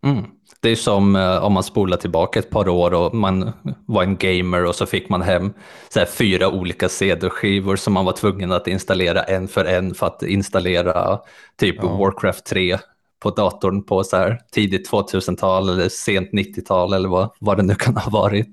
Mm. 0.06 0.26
Det 0.60 0.70
är 0.70 0.76
som 0.76 1.16
uh, 1.16 1.44
om 1.44 1.54
man 1.54 1.64
spolar 1.64 1.98
tillbaka 1.98 2.40
ett 2.40 2.50
par 2.50 2.68
år 2.68 2.94
och 2.94 3.16
man 3.16 3.52
var 3.86 4.04
en 4.04 4.18
gamer 4.18 4.66
och 4.66 4.76
så 4.76 4.86
fick 4.86 5.10
man 5.10 5.22
hem 5.22 5.54
så 5.90 6.06
fyra 6.06 6.50
olika 6.50 6.90
CD-skivor 6.90 7.76
som 7.76 7.94
man 7.94 8.06
var 8.06 8.14
tvungen 8.14 8.52
att 8.52 8.68
installera 8.68 9.24
en 9.24 9.48
för 9.48 9.66
en 9.66 9.96
för 9.96 10.08
att 10.08 10.24
installera 10.24 11.20
typ 11.60 11.76
ja. 11.82 11.98
Warcraft 11.98 12.46
3 12.46 12.78
på 13.20 13.30
datorn 13.30 13.84
på 13.84 14.04
så 14.04 14.18
här 14.18 14.42
tidigt 14.52 14.92
2000-tal 14.92 15.70
eller 15.70 15.90
sent 15.90 16.32
90-tal 16.32 16.94
eller 16.94 17.10
vad, 17.10 17.30
vad 17.40 17.58
det 17.58 17.64
nu 17.64 17.76
kan 17.76 17.98
ha 17.98 18.10
varit. 18.10 18.48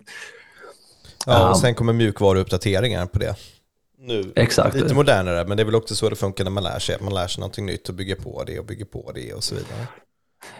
Ja, 1.27 1.51
och 1.51 1.59
sen 1.59 1.75
kommer 1.75 1.93
mjukvaruuppdateringar 1.93 3.07
på 3.07 3.19
det. 3.19 3.37
Nu, 3.99 4.33
Exakt. 4.37 4.75
Lite 4.75 4.95
modernare, 4.95 5.45
men 5.45 5.57
det 5.57 5.63
är 5.63 5.65
väl 5.65 5.75
också 5.75 5.95
så 5.95 6.09
det 6.09 6.17
funkar 6.17 6.45
när 6.45 6.51
man 6.51 6.63
lär 6.63 6.79
sig. 6.79 6.97
Man 7.01 7.15
lär 7.15 7.27
sig 7.27 7.41
någonting 7.41 7.67
nytt 7.67 7.89
och 7.89 7.95
bygger 7.95 8.15
på 8.15 8.45
det 8.47 8.59
och 8.59 8.65
bygger 8.65 8.85
på 8.85 9.13
det 9.15 9.33
och 9.33 9.45
så 9.45 9.55
vidare. 9.55 9.87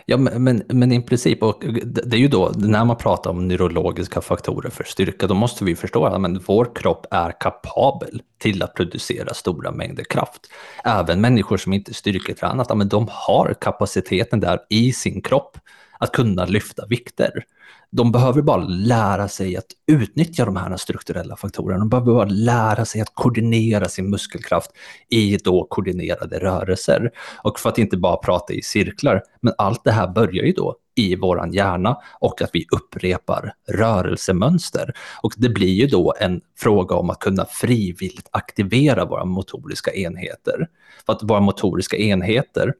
Ja, 0.07 0.17
men, 0.17 0.63
men 0.69 0.93
i 0.93 1.03
princip, 1.03 1.43
och 1.43 1.65
det 1.85 2.17
är 2.17 2.21
ju 2.21 2.29
då 2.29 2.53
när 2.57 2.85
man 2.85 2.97
pratar 2.97 3.31
om 3.31 3.49
neurologiska 3.49 4.21
faktorer 4.21 4.71
för 4.71 4.85
styrka, 4.85 5.27
då 5.27 5.35
måste 5.35 5.65
vi 5.65 5.77
förstå 5.77 6.05
att 6.05 6.49
vår 6.49 6.75
kropp 6.75 7.07
är 7.11 7.41
kapabel 7.41 8.23
till 8.39 8.63
att 8.63 8.75
producera 8.75 9.35
stora 9.35 9.73
mängder 9.73 10.05
kraft. 10.05 10.41
Även 10.85 11.21
människor 11.21 11.57
som 11.57 11.73
inte 11.73 11.91
är 11.91 11.95
styrketränat, 11.95 12.77
men 12.77 12.89
de 12.89 13.09
har 13.11 13.55
kapaciteten 13.61 14.41
där 14.41 14.59
i 14.69 14.93
sin 14.93 15.23
kropp 15.23 15.59
att 16.03 16.13
kunna 16.13 16.45
lyfta 16.45 16.87
vikter. 16.87 17.45
De 17.91 18.13
behöver 18.13 18.43
bara 18.43 18.65
lära 18.65 19.29
sig 19.29 19.57
att 19.57 19.67
utnyttja 19.87 20.45
de 20.45 20.57
här 20.57 20.77
strukturella 20.77 21.37
faktorerna. 21.37 21.79
De 21.79 21.89
behöver 21.89 22.13
bara 22.13 22.29
lära 22.29 22.85
sig 22.85 23.01
att 23.01 23.15
koordinera 23.15 23.89
sin 23.89 24.11
muskelkraft 24.11 24.71
i 25.09 25.37
då 25.37 25.67
koordinerade 25.71 26.39
rörelser. 26.39 27.11
Och 27.43 27.61
för 27.61 27.69
att 27.69 27.79
inte 27.79 27.97
bara 27.97 28.17
prata 28.17 28.53
i 28.53 28.63
cirklar, 28.63 29.23
men 29.41 29.53
allt 29.59 29.85
det 29.85 29.93
här 29.93 30.09
börjar 30.09 30.45
ju 30.45 30.53
då 30.53 30.77
i 30.95 31.17
våran 31.17 31.53
hjärna 31.53 31.97
och 32.21 32.43
att 32.43 32.51
vi 32.53 32.67
upprepar 32.71 33.55
rörelsemönster. 33.69 34.95
Och 35.23 35.35
det 35.37 35.49
blir 35.49 35.73
ju 35.73 35.87
då 35.87 36.15
en 36.21 36.41
fråga 36.59 36.97
om 36.97 37.11
att 37.11 37.19
kunna 37.19 37.45
frivilligt 37.45 38.29
aktivera 38.31 39.05
våra 39.05 39.25
motoriska 39.25 39.93
enheter. 39.93 40.69
För 41.07 41.13
att 41.13 41.23
våra 41.23 41.41
motoriska 41.41 41.97
enheter 41.97 42.75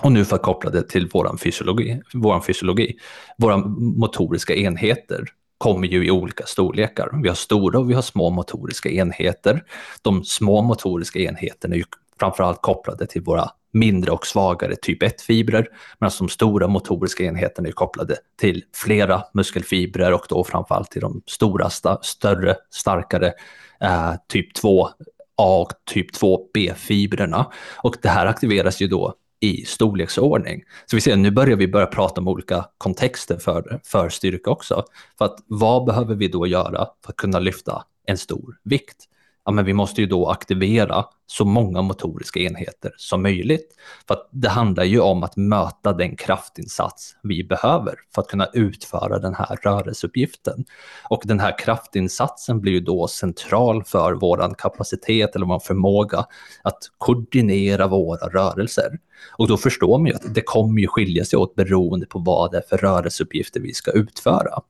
och 0.00 0.12
nu 0.12 0.24
för 0.24 0.36
att 0.36 0.42
koppla 0.42 0.70
det 0.70 0.88
till 0.88 1.08
vår 1.12 1.36
fysiologi, 1.36 2.00
våran 2.14 2.42
fysiologi. 2.42 2.96
Våra 3.38 3.56
motoriska 3.78 4.54
enheter 4.54 5.24
kommer 5.58 5.86
ju 5.86 6.06
i 6.06 6.10
olika 6.10 6.46
storlekar. 6.46 7.10
Vi 7.22 7.28
har 7.28 7.34
stora 7.34 7.78
och 7.78 7.90
vi 7.90 7.94
har 7.94 8.02
små 8.02 8.30
motoriska 8.30 8.90
enheter. 8.90 9.64
De 10.02 10.24
små 10.24 10.62
motoriska 10.62 11.18
enheterna 11.18 11.74
är 11.74 11.78
ju 11.78 11.84
framförallt 12.20 12.62
kopplade 12.62 13.06
till 13.06 13.22
våra 13.22 13.50
mindre 13.72 14.10
och 14.10 14.26
svagare 14.26 14.76
typ 14.76 15.02
1-fibrer, 15.02 15.66
medan 16.00 16.12
de 16.18 16.28
stora 16.28 16.68
motoriska 16.68 17.24
enheterna 17.24 17.68
är 17.68 17.72
kopplade 17.72 18.16
till 18.40 18.64
flera 18.74 19.22
muskelfibrer 19.34 20.12
och 20.12 20.26
då 20.28 20.44
framförallt 20.44 20.90
till 20.90 21.00
de 21.00 21.22
stora, 21.26 21.70
sta 21.70 21.98
större, 22.02 22.56
starkare 22.70 23.32
eh, 23.80 24.12
typ 24.28 24.54
2 24.54 24.88
A 25.36 25.60
och 25.60 25.72
typ 25.86 26.12
2 26.12 26.40
B-fibrerna. 26.54 27.52
Och 27.76 27.96
det 28.02 28.08
här 28.08 28.26
aktiveras 28.26 28.80
ju 28.80 28.86
då 28.86 29.14
i 29.42 29.64
storleksordning. 29.64 30.62
Så 30.86 30.96
vi 30.96 31.00
ser, 31.00 31.16
nu 31.16 31.30
börjar 31.30 31.56
vi 31.56 31.68
börja 31.68 31.86
prata 31.86 32.20
om 32.20 32.28
olika 32.28 32.64
kontexter 32.78 33.38
för, 33.38 33.80
för 33.84 34.08
styrka 34.08 34.50
också. 34.50 34.84
För 35.18 35.24
att 35.24 35.38
vad 35.46 35.84
behöver 35.84 36.14
vi 36.14 36.28
då 36.28 36.46
göra 36.46 36.88
för 37.04 37.12
att 37.12 37.16
kunna 37.16 37.38
lyfta 37.38 37.84
en 38.06 38.18
stor 38.18 38.58
vikt? 38.64 39.08
Ja, 39.44 39.52
men 39.52 39.64
vi 39.64 39.72
måste 39.72 40.00
ju 40.00 40.06
då 40.06 40.28
aktivera 40.28 41.04
så 41.26 41.44
många 41.44 41.82
motoriska 41.82 42.40
enheter 42.40 42.92
som 42.96 43.22
möjligt. 43.22 43.76
För 44.08 44.14
att 44.14 44.28
det 44.32 44.48
handlar 44.48 44.84
ju 44.84 45.00
om 45.00 45.22
att 45.22 45.36
möta 45.36 45.92
den 45.92 46.16
kraftinsats 46.16 47.16
vi 47.22 47.44
behöver 47.44 47.94
för 48.14 48.22
att 48.22 48.28
kunna 48.28 48.46
utföra 48.52 49.18
den 49.18 49.34
här 49.34 49.58
rörelseuppgiften. 49.62 50.64
Och 51.08 51.22
den 51.24 51.40
här 51.40 51.58
kraftinsatsen 51.58 52.60
blir 52.60 52.72
ju 52.72 52.80
då 52.80 53.08
central 53.08 53.84
för 53.84 54.12
vår 54.12 54.54
kapacitet 54.58 55.36
eller 55.36 55.46
vår 55.46 55.60
förmåga 55.60 56.26
att 56.62 56.78
koordinera 56.98 57.86
våra 57.86 58.28
rörelser. 58.28 58.98
Och 59.38 59.48
då 59.48 59.56
förstår 59.56 59.98
man 59.98 60.06
ju 60.06 60.14
att 60.14 60.34
det 60.34 60.42
kommer 60.42 60.80
ju 60.80 60.86
skilja 60.86 61.24
sig 61.24 61.38
åt 61.38 61.54
beroende 61.54 62.06
på 62.06 62.18
vad 62.18 62.50
det 62.50 62.58
är 62.58 62.62
för 62.68 62.76
rörelseuppgifter 62.76 63.60
vi 63.60 63.74
ska 63.74 63.90
utföra. 63.90 64.60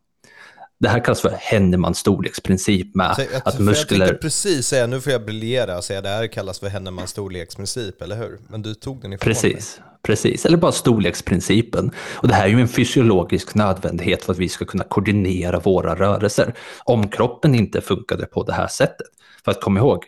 Det 0.83 0.89
här 0.89 1.05
kallas 1.05 1.21
för 1.21 1.37
Hennemans 1.41 1.99
storleksprincip 1.99 2.95
med 2.95 3.17
Så 3.17 3.23
jag, 3.33 3.43
att 3.45 3.59
muskler... 3.59 4.07
Jag 4.07 4.21
precis 4.21 4.67
säga, 4.67 4.87
nu 4.87 5.01
får 5.01 5.13
jag 5.13 5.25
briljera 5.25 5.77
och 5.77 5.85
säga 5.85 6.01
det 6.01 6.09
här 6.09 6.27
kallas 6.27 6.59
för 6.59 6.69
Hennemans 6.69 7.11
storleksprincip, 7.11 8.03
eller 8.03 8.17
hur? 8.17 8.39
Men 8.49 8.63
du 8.63 8.75
tog 8.75 9.03
den 9.03 9.13
ifrån 9.13 9.25
Precis, 9.25 9.81
precis. 10.03 10.47
Eller 10.47 10.57
bara 10.57 10.73
storleksprincipen. 10.73 11.91
Och 12.13 12.29
det 12.29 12.35
här 12.35 12.45
är 12.45 12.49
ju 12.49 12.61
en 12.61 12.69
fysiologisk 12.69 13.55
nödvändighet 13.55 14.25
för 14.25 14.33
att 14.33 14.39
vi 14.39 14.49
ska 14.49 14.65
kunna 14.65 14.85
koordinera 14.85 15.61
våra 15.61 15.95
rörelser. 15.95 16.55
Om 16.85 17.09
kroppen 17.09 17.55
inte 17.55 17.81
funkade 17.81 18.27
på 18.27 18.43
det 18.43 18.53
här 18.53 18.69
sättet. 18.69 19.07
För 19.45 19.51
att 19.51 19.61
komma 19.61 19.81
ihåg, 19.81 20.05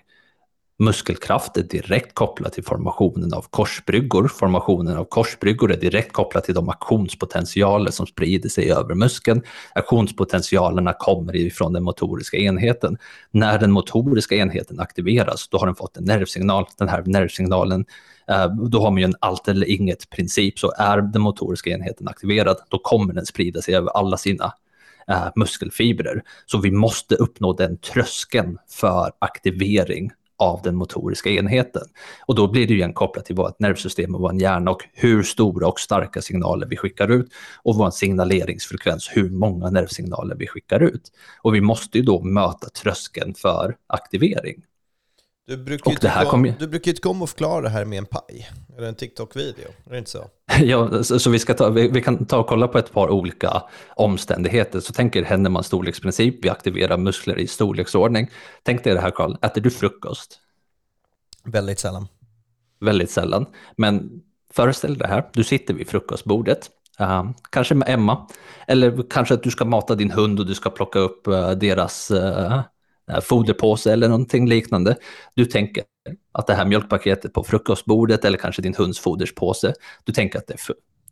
Muskelkraft 0.78 1.56
är 1.56 1.62
direkt 1.62 2.14
kopplat 2.14 2.52
till 2.52 2.64
formationen 2.64 3.34
av 3.34 3.46
korsbryggor. 3.50 4.28
Formationen 4.28 4.96
av 4.96 5.04
korsbryggor 5.04 5.72
är 5.72 5.76
direkt 5.76 6.12
kopplat 6.12 6.44
till 6.44 6.54
de 6.54 6.68
aktionspotentialer 6.68 7.90
som 7.90 8.06
sprider 8.06 8.48
sig 8.48 8.72
över 8.72 8.94
muskeln. 8.94 9.42
Aktionspotentialerna 9.74 10.92
kommer 10.92 11.36
ifrån 11.36 11.72
den 11.72 11.82
motoriska 11.82 12.36
enheten. 12.36 12.98
När 13.30 13.58
den 13.58 13.70
motoriska 13.70 14.34
enheten 14.36 14.80
aktiveras, 14.80 15.48
då 15.48 15.58
har 15.58 15.66
den 15.66 15.74
fått 15.74 15.96
en 15.96 16.04
nervsignal. 16.04 16.66
Den 16.78 16.88
här 16.88 17.02
nervsignalen 17.06 17.84
eh, 18.28 18.46
då 18.46 18.80
har 18.80 18.90
man 18.90 18.98
ju 18.98 19.04
en 19.04 19.14
allt 19.20 19.48
eller 19.48 19.70
inget 19.70 20.10
princip, 20.10 20.58
så 20.58 20.72
är 20.78 21.00
den 21.00 21.22
motoriska 21.22 21.70
enheten 21.70 22.08
aktiverad, 22.08 22.56
då 22.68 22.78
kommer 22.78 23.14
den 23.14 23.26
sprida 23.26 23.62
sig 23.62 23.74
över 23.74 23.90
alla 23.90 24.16
sina 24.16 24.52
eh, 25.08 25.28
muskelfibrer. 25.36 26.22
Så 26.46 26.58
vi 26.58 26.70
måste 26.70 27.14
uppnå 27.14 27.52
den 27.52 27.78
tröskeln 27.78 28.58
för 28.68 29.12
aktivering 29.18 30.10
av 30.38 30.60
den 30.62 30.76
motoriska 30.76 31.30
enheten. 31.30 31.82
Och 32.26 32.34
då 32.34 32.48
blir 32.48 32.66
det 32.66 32.72
ju 32.72 32.78
igen 32.78 32.92
kopplat 32.92 33.24
till 33.24 33.36
vårt 33.36 33.60
nervsystem 33.60 34.14
och 34.14 34.20
vår 34.20 34.34
hjärna 34.34 34.70
och 34.70 34.82
hur 34.92 35.22
stora 35.22 35.66
och 35.66 35.80
starka 35.80 36.22
signaler 36.22 36.66
vi 36.66 36.76
skickar 36.76 37.10
ut 37.10 37.28
och 37.62 37.76
vår 37.76 37.90
signaleringsfrekvens, 37.90 39.10
hur 39.12 39.30
många 39.30 39.70
nervsignaler 39.70 40.36
vi 40.36 40.46
skickar 40.46 40.80
ut. 40.80 41.12
Och 41.42 41.54
vi 41.54 41.60
måste 41.60 41.98
ju 41.98 42.04
då 42.04 42.22
möta 42.22 42.68
tröskeln 42.68 43.34
för 43.34 43.76
aktivering. 43.86 44.62
Du 45.46 45.56
brukar, 45.56 45.90
ju 45.90 45.96
tycka 45.96 46.30
om, 46.30 46.42
du 46.58 46.66
brukar 46.66 46.90
ju 46.90 46.94
tycka 46.94 47.08
om 47.08 47.22
att 47.22 47.30
förklara 47.30 47.60
det 47.60 47.68
här 47.68 47.84
med 47.84 47.98
en 47.98 48.06
paj, 48.06 48.50
eller 48.76 48.88
en 48.88 48.94
TikTok-video, 48.94 49.68
är 49.86 49.90
det 49.90 49.98
inte 49.98 50.10
så? 50.10 50.30
ja, 50.60 51.02
så, 51.02 51.18
så, 51.18 51.30
vi, 51.30 51.38
ska 51.38 51.54
ta, 51.54 51.68
vi, 51.68 51.88
vi, 51.88 52.02
kan 52.02 52.26
ta 52.26 52.38
och 52.38 52.46
kolla 52.46 52.68
på 52.68 52.78
ett 52.78 52.92
par 52.92 53.10
olika 53.10 53.62
omständigheter. 53.96 54.80
Så 54.80 54.92
tänk 54.92 55.16
er 55.16 55.22
Hennemans 55.22 55.66
storleksprincip, 55.66 56.44
vi 56.44 56.48
aktiverar 56.48 56.96
muskler 56.96 57.38
i 57.38 57.46
storleksordning. 57.46 58.30
Tänk 58.62 58.84
dig 58.84 58.94
det 58.94 59.00
här 59.00 59.10
Karl, 59.10 59.36
äter 59.42 59.60
du 59.60 59.70
frukost? 59.70 60.38
Väldigt 61.44 61.78
sällan. 61.78 62.08
Väldigt 62.80 63.10
sällan, 63.10 63.46
men 63.76 64.22
föreställ 64.52 64.98
dig 64.98 64.98
det 64.98 65.14
här, 65.14 65.30
du 65.32 65.44
sitter 65.44 65.74
vid 65.74 65.88
frukostbordet, 65.88 66.70
uh, 67.00 67.30
kanske 67.50 67.74
med 67.74 67.88
Emma, 67.88 68.28
eller 68.66 69.10
kanske 69.10 69.34
att 69.34 69.42
du 69.42 69.50
ska 69.50 69.64
mata 69.64 69.94
din 69.94 70.10
hund 70.10 70.40
och 70.40 70.46
du 70.46 70.54
ska 70.54 70.70
plocka 70.70 70.98
upp 70.98 71.28
uh, 71.28 71.50
deras 71.50 72.10
uh, 72.10 72.60
foderpåse 73.22 73.92
eller 73.92 74.08
någonting 74.08 74.48
liknande. 74.48 74.96
Du 75.34 75.44
tänker 75.44 75.84
att 76.32 76.46
det 76.46 76.54
här 76.54 76.64
mjölkpaketet 76.64 77.32
på 77.32 77.44
frukostbordet 77.44 78.24
eller 78.24 78.38
kanske 78.38 78.62
din 78.62 78.74
hunds 78.74 78.98
foderspåse, 78.98 79.74
du 80.04 80.12
tänker 80.12 80.38
att 80.38 80.46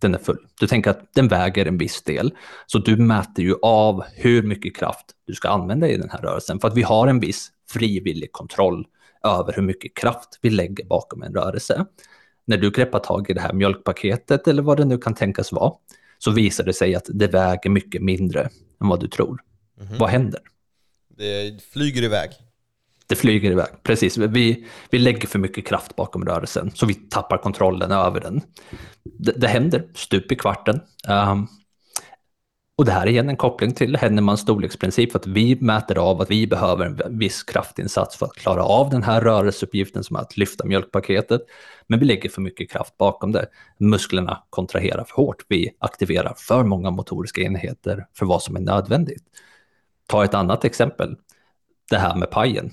den 0.00 0.14
är 0.14 0.18
full. 0.18 0.46
Du 0.60 0.66
tänker 0.66 0.90
att 0.90 1.14
den 1.14 1.28
väger 1.28 1.66
en 1.66 1.78
viss 1.78 2.02
del. 2.02 2.34
Så 2.66 2.78
du 2.78 2.96
mäter 2.96 3.44
ju 3.44 3.54
av 3.62 4.04
hur 4.14 4.42
mycket 4.42 4.76
kraft 4.76 5.06
du 5.26 5.34
ska 5.34 5.48
använda 5.48 5.88
i 5.88 5.96
den 5.96 6.10
här 6.10 6.18
rörelsen 6.18 6.60
för 6.60 6.68
att 6.68 6.76
vi 6.76 6.82
har 6.82 7.06
en 7.06 7.20
viss 7.20 7.48
frivillig 7.70 8.32
kontroll 8.32 8.86
över 9.24 9.52
hur 9.52 9.62
mycket 9.62 9.96
kraft 9.96 10.38
vi 10.40 10.50
lägger 10.50 10.84
bakom 10.84 11.22
en 11.22 11.34
rörelse. 11.34 11.86
När 12.44 12.56
du 12.56 12.70
greppar 12.70 12.98
tag 12.98 13.30
i 13.30 13.32
det 13.32 13.40
här 13.40 13.52
mjölkpaketet 13.52 14.48
eller 14.48 14.62
vad 14.62 14.76
det 14.76 14.84
nu 14.84 14.98
kan 14.98 15.14
tänkas 15.14 15.52
vara 15.52 15.72
så 16.18 16.30
visar 16.30 16.64
det 16.64 16.72
sig 16.72 16.94
att 16.94 17.06
det 17.08 17.26
väger 17.26 17.70
mycket 17.70 18.02
mindre 18.02 18.40
än 18.80 18.88
vad 18.88 19.00
du 19.00 19.08
tror. 19.08 19.40
Mm 19.80 19.92
-hmm. 19.92 19.98
Vad 19.98 20.08
händer? 20.08 20.40
Det 21.16 21.62
flyger 21.72 22.02
iväg. 22.02 22.30
Det 23.06 23.16
flyger 23.16 23.50
iväg, 23.50 23.68
precis. 23.82 24.18
Vi, 24.18 24.66
vi 24.90 24.98
lägger 24.98 25.28
för 25.28 25.38
mycket 25.38 25.66
kraft 25.66 25.96
bakom 25.96 26.24
rörelsen, 26.24 26.70
så 26.74 26.86
vi 26.86 26.94
tappar 26.94 27.38
kontrollen 27.38 27.92
över 27.92 28.20
den. 28.20 28.40
Det, 29.04 29.32
det 29.32 29.48
händer 29.48 29.84
stup 29.94 30.32
i 30.32 30.36
kvarten. 30.36 30.80
Um, 31.08 31.48
och 32.78 32.84
det 32.84 32.92
här 32.92 33.06
är 33.06 33.10
igen 33.10 33.28
en 33.28 33.36
koppling 33.36 33.74
till 33.74 33.96
Hennemans 33.96 34.40
storleksprincip, 34.40 35.12
för 35.12 35.18
att 35.18 35.26
vi 35.26 35.56
mäter 35.60 35.98
av 35.98 36.20
att 36.20 36.30
vi 36.30 36.46
behöver 36.46 36.86
en 36.86 37.18
viss 37.18 37.42
kraftinsats 37.42 38.16
för 38.16 38.26
att 38.26 38.34
klara 38.34 38.64
av 38.64 38.90
den 38.90 39.02
här 39.02 39.20
rörelseuppgiften 39.20 40.04
som 40.04 40.16
är 40.16 40.20
att 40.20 40.36
lyfta 40.36 40.66
mjölkpaketet. 40.66 41.40
Men 41.86 41.98
vi 41.98 42.06
lägger 42.06 42.28
för 42.30 42.40
mycket 42.40 42.70
kraft 42.70 42.98
bakom 42.98 43.32
det. 43.32 43.46
Musklerna 43.78 44.42
kontraherar 44.50 45.04
för 45.04 45.16
hårt. 45.16 45.44
Vi 45.48 45.70
aktiverar 45.78 46.34
för 46.36 46.64
många 46.64 46.90
motoriska 46.90 47.40
enheter 47.40 48.06
för 48.14 48.26
vad 48.26 48.42
som 48.42 48.56
är 48.56 48.60
nödvändigt. 48.60 49.24
Ta 50.12 50.24
ett 50.24 50.34
annat 50.34 50.64
exempel, 50.64 51.16
det 51.90 51.96
här 51.96 52.14
med 52.14 52.30
pajen. 52.30 52.72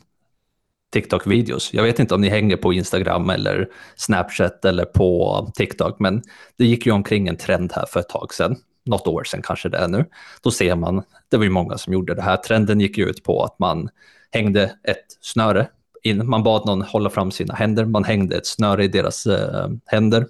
TikTok-videos. 0.94 1.70
Jag 1.74 1.84
vet 1.84 2.00
inte 2.00 2.16
om 2.16 2.22
ni 2.22 2.30
hänger 2.30 2.58
på 2.58 2.74
Instagram 2.74 3.30
eller 3.30 3.70
Snapchat 3.96 4.66
eller 4.66 4.86
på 4.86 5.52
TikTok, 5.56 6.00
men 6.00 6.22
det 6.58 6.66
gick 6.66 6.86
ju 6.86 6.92
omkring 6.92 7.28
en 7.28 7.38
trend 7.38 7.72
här 7.76 7.86
för 7.86 8.00
ett 8.00 8.10
tag 8.10 8.34
sedan, 8.34 8.56
något 8.86 9.08
år 9.08 9.24
sedan 9.24 9.42
kanske 9.42 9.70
det 9.70 9.78
är 9.78 9.88
nu. 9.88 10.06
Då 10.42 10.52
ser 10.52 10.76
man, 10.76 11.04
det 11.30 11.38
var 11.38 11.44
ju 11.44 11.50
många 11.50 11.78
som 11.78 11.94
gjorde 11.94 12.16
det 12.16 12.22
här, 12.22 12.38
trenden 12.38 12.80
gick 12.80 12.98
ju 12.98 13.06
ut 13.10 13.24
på 13.24 13.44
att 13.44 13.60
man 13.60 13.90
hängde 14.32 14.64
ett 14.64 15.18
snöre 15.22 15.68
in, 16.04 16.30
man 16.30 16.44
bad 16.44 16.66
någon 16.66 16.82
hålla 16.82 17.10
fram 17.10 17.32
sina 17.32 17.54
händer, 17.54 17.86
man 17.86 18.04
hängde 18.04 18.38
ett 18.38 18.48
snöre 18.48 18.84
i 18.84 18.88
deras 18.88 19.26
eh, 19.26 19.70
händer. 19.86 20.28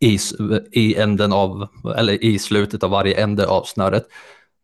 I, 0.00 0.18
i, 0.72 0.96
änden 0.96 1.32
av, 1.32 1.68
eller 1.96 2.24
i 2.24 2.38
slutet 2.38 2.84
av 2.84 2.90
varje 2.90 3.22
ände 3.22 3.46
av 3.46 3.62
snöret 3.64 4.06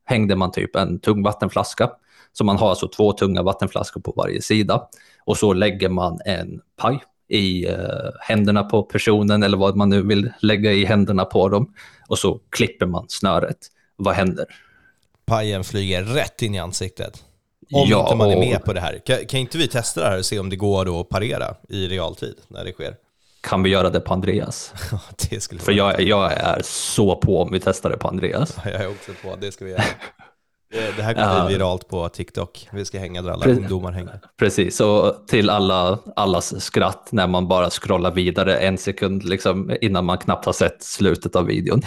hängde 0.07 0.37
man 0.37 0.53
typ 0.53 0.77
en 0.77 0.99
tung 0.99 1.23
vattenflaska. 1.23 1.90
Så 2.33 2.45
man 2.45 2.57
har 2.57 2.71
alltså 2.71 2.88
två 2.88 3.12
tunga 3.12 3.42
vattenflaskor 3.42 4.01
på 4.01 4.12
varje 4.16 4.42
sida. 4.42 4.88
Och 5.25 5.37
så 5.37 5.53
lägger 5.53 5.88
man 5.88 6.21
en 6.25 6.61
paj 6.77 7.03
i 7.29 7.69
uh, 7.69 7.75
händerna 8.21 8.62
på 8.62 8.83
personen 8.83 9.42
eller 9.42 9.57
vad 9.57 9.77
man 9.77 9.88
nu 9.88 10.03
vill 10.03 10.33
lägga 10.40 10.73
i 10.73 10.85
händerna 10.85 11.25
på 11.25 11.49
dem. 11.49 11.75
Och 12.09 12.19
så 12.19 12.40
klipper 12.51 12.87
man 12.87 13.05
snöret. 13.09 13.59
Vad 13.97 14.14
händer? 14.14 14.47
Pajen 15.27 15.64
flyger 15.64 16.03
rätt 16.03 16.42
in 16.42 16.55
i 16.55 16.59
ansiktet. 16.59 17.25
Om 17.73 17.88
ja, 17.88 18.03
inte 18.03 18.16
man 18.16 18.31
är 18.31 18.37
med 18.37 18.64
på 18.64 18.73
det 18.73 18.81
här. 18.81 18.99
Kan, 19.07 19.27
kan 19.27 19.40
inte 19.40 19.59
vi 19.59 19.69
testa 19.69 20.01
det 20.01 20.07
här 20.07 20.19
och 20.19 20.25
se 20.25 20.38
om 20.38 20.51
det 20.51 20.57
går 20.57 21.01
att 21.01 21.09
parera 21.09 21.55
i 21.69 21.88
realtid 21.88 22.35
när 22.49 22.64
det 22.64 22.73
sker? 22.73 22.97
Kan 23.47 23.63
vi 23.63 23.71
göra 23.71 23.91
det 23.91 24.01
på 24.01 24.15
Andreas? 24.15 24.75
det 25.31 25.41
skulle 25.41 25.61
För 25.61 25.73
jag, 25.73 26.01
jag, 26.01 26.33
är 26.33 26.61
så 26.65 27.17
på 27.17 27.43
om 27.43 27.53
vi 27.53 27.61
testar 27.61 27.91
det 27.91 27.97
på 27.97 28.09
Andreas. 28.09 28.57
jag 28.65 28.75
är 28.75 28.89
också 28.89 29.13
på, 29.23 29.37
det 29.41 29.53
ska 29.53 29.65
vi 29.65 29.71
göra. 29.71 29.83
Det 30.97 31.03
här 31.03 31.15
kommer 31.15 31.47
bli 31.47 31.55
viralt 31.55 31.89
på 31.89 32.09
TikTok. 32.09 32.69
Vi 32.73 32.85
ska 32.85 32.99
hänga 32.99 33.23
där 33.23 33.31
alla 33.31 33.45
Pre 33.45 33.53
ungdomar 33.53 33.93
hänger. 33.93 34.21
Precis, 34.39 34.81
och 34.81 35.27
till 35.29 35.51
alla, 35.51 35.99
allas 36.17 36.65
skratt 36.65 37.09
när 37.13 37.27
man 37.27 37.49
bara 37.49 37.71
scrollar 37.71 38.11
vidare 38.11 38.57
en 38.57 38.79
sekund 38.79 39.25
liksom, 39.25 39.77
innan 39.81 40.05
man 40.05 40.19
knappt 40.19 40.47
har 40.47 40.53
sett 40.53 40.83
slutet 40.83 41.37
av 41.37 41.47
videon. 41.47 41.83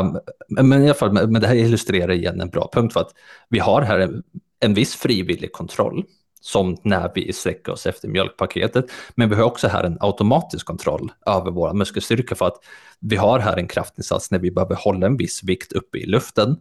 Um, 0.00 0.18
men 0.68 0.82
i 0.82 0.84
alla 0.84 0.94
fall, 0.94 1.12
men 1.12 1.40
det 1.40 1.46
här 1.46 1.54
illustrerar 1.54 2.12
igen 2.12 2.40
en 2.40 2.50
bra 2.50 2.70
punkt 2.72 2.92
för 2.92 3.00
att 3.00 3.10
vi 3.48 3.58
har 3.58 3.82
här 3.82 3.98
en, 3.98 4.22
en 4.60 4.74
viss 4.74 4.94
frivillig 4.94 5.52
kontroll 5.52 6.04
som 6.40 6.76
när 6.82 7.10
vi 7.14 7.32
sträcker 7.32 7.72
oss 7.72 7.86
efter 7.86 8.08
mjölkpaketet. 8.08 8.84
Men 9.14 9.28
vi 9.28 9.34
har 9.34 9.42
också 9.42 9.68
här 9.68 9.84
en 9.84 9.98
automatisk 10.00 10.66
kontroll 10.66 11.12
över 11.26 11.50
vår 11.50 11.72
muskelstyrka 11.72 12.34
för 12.34 12.46
att 12.46 12.56
vi 13.00 13.16
har 13.16 13.38
här 13.38 13.56
en 13.56 13.68
kraftinsats 13.68 14.30
när 14.30 14.38
vi 14.38 14.50
behöver 14.50 14.74
hålla 14.74 15.06
en 15.06 15.16
viss 15.16 15.42
vikt 15.44 15.72
uppe 15.72 15.98
i 15.98 16.06
luften. 16.06 16.56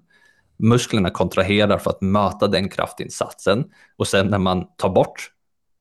Musklerna 0.60 1.10
kontraherar 1.10 1.78
för 1.78 1.90
att 1.90 2.02
möta 2.02 2.48
den 2.48 2.70
kraftinsatsen 2.70 3.66
och 3.98 4.08
sen 4.08 4.28
när 4.28 4.38
man 4.38 4.66
tar 4.78 4.90
bort 4.90 5.32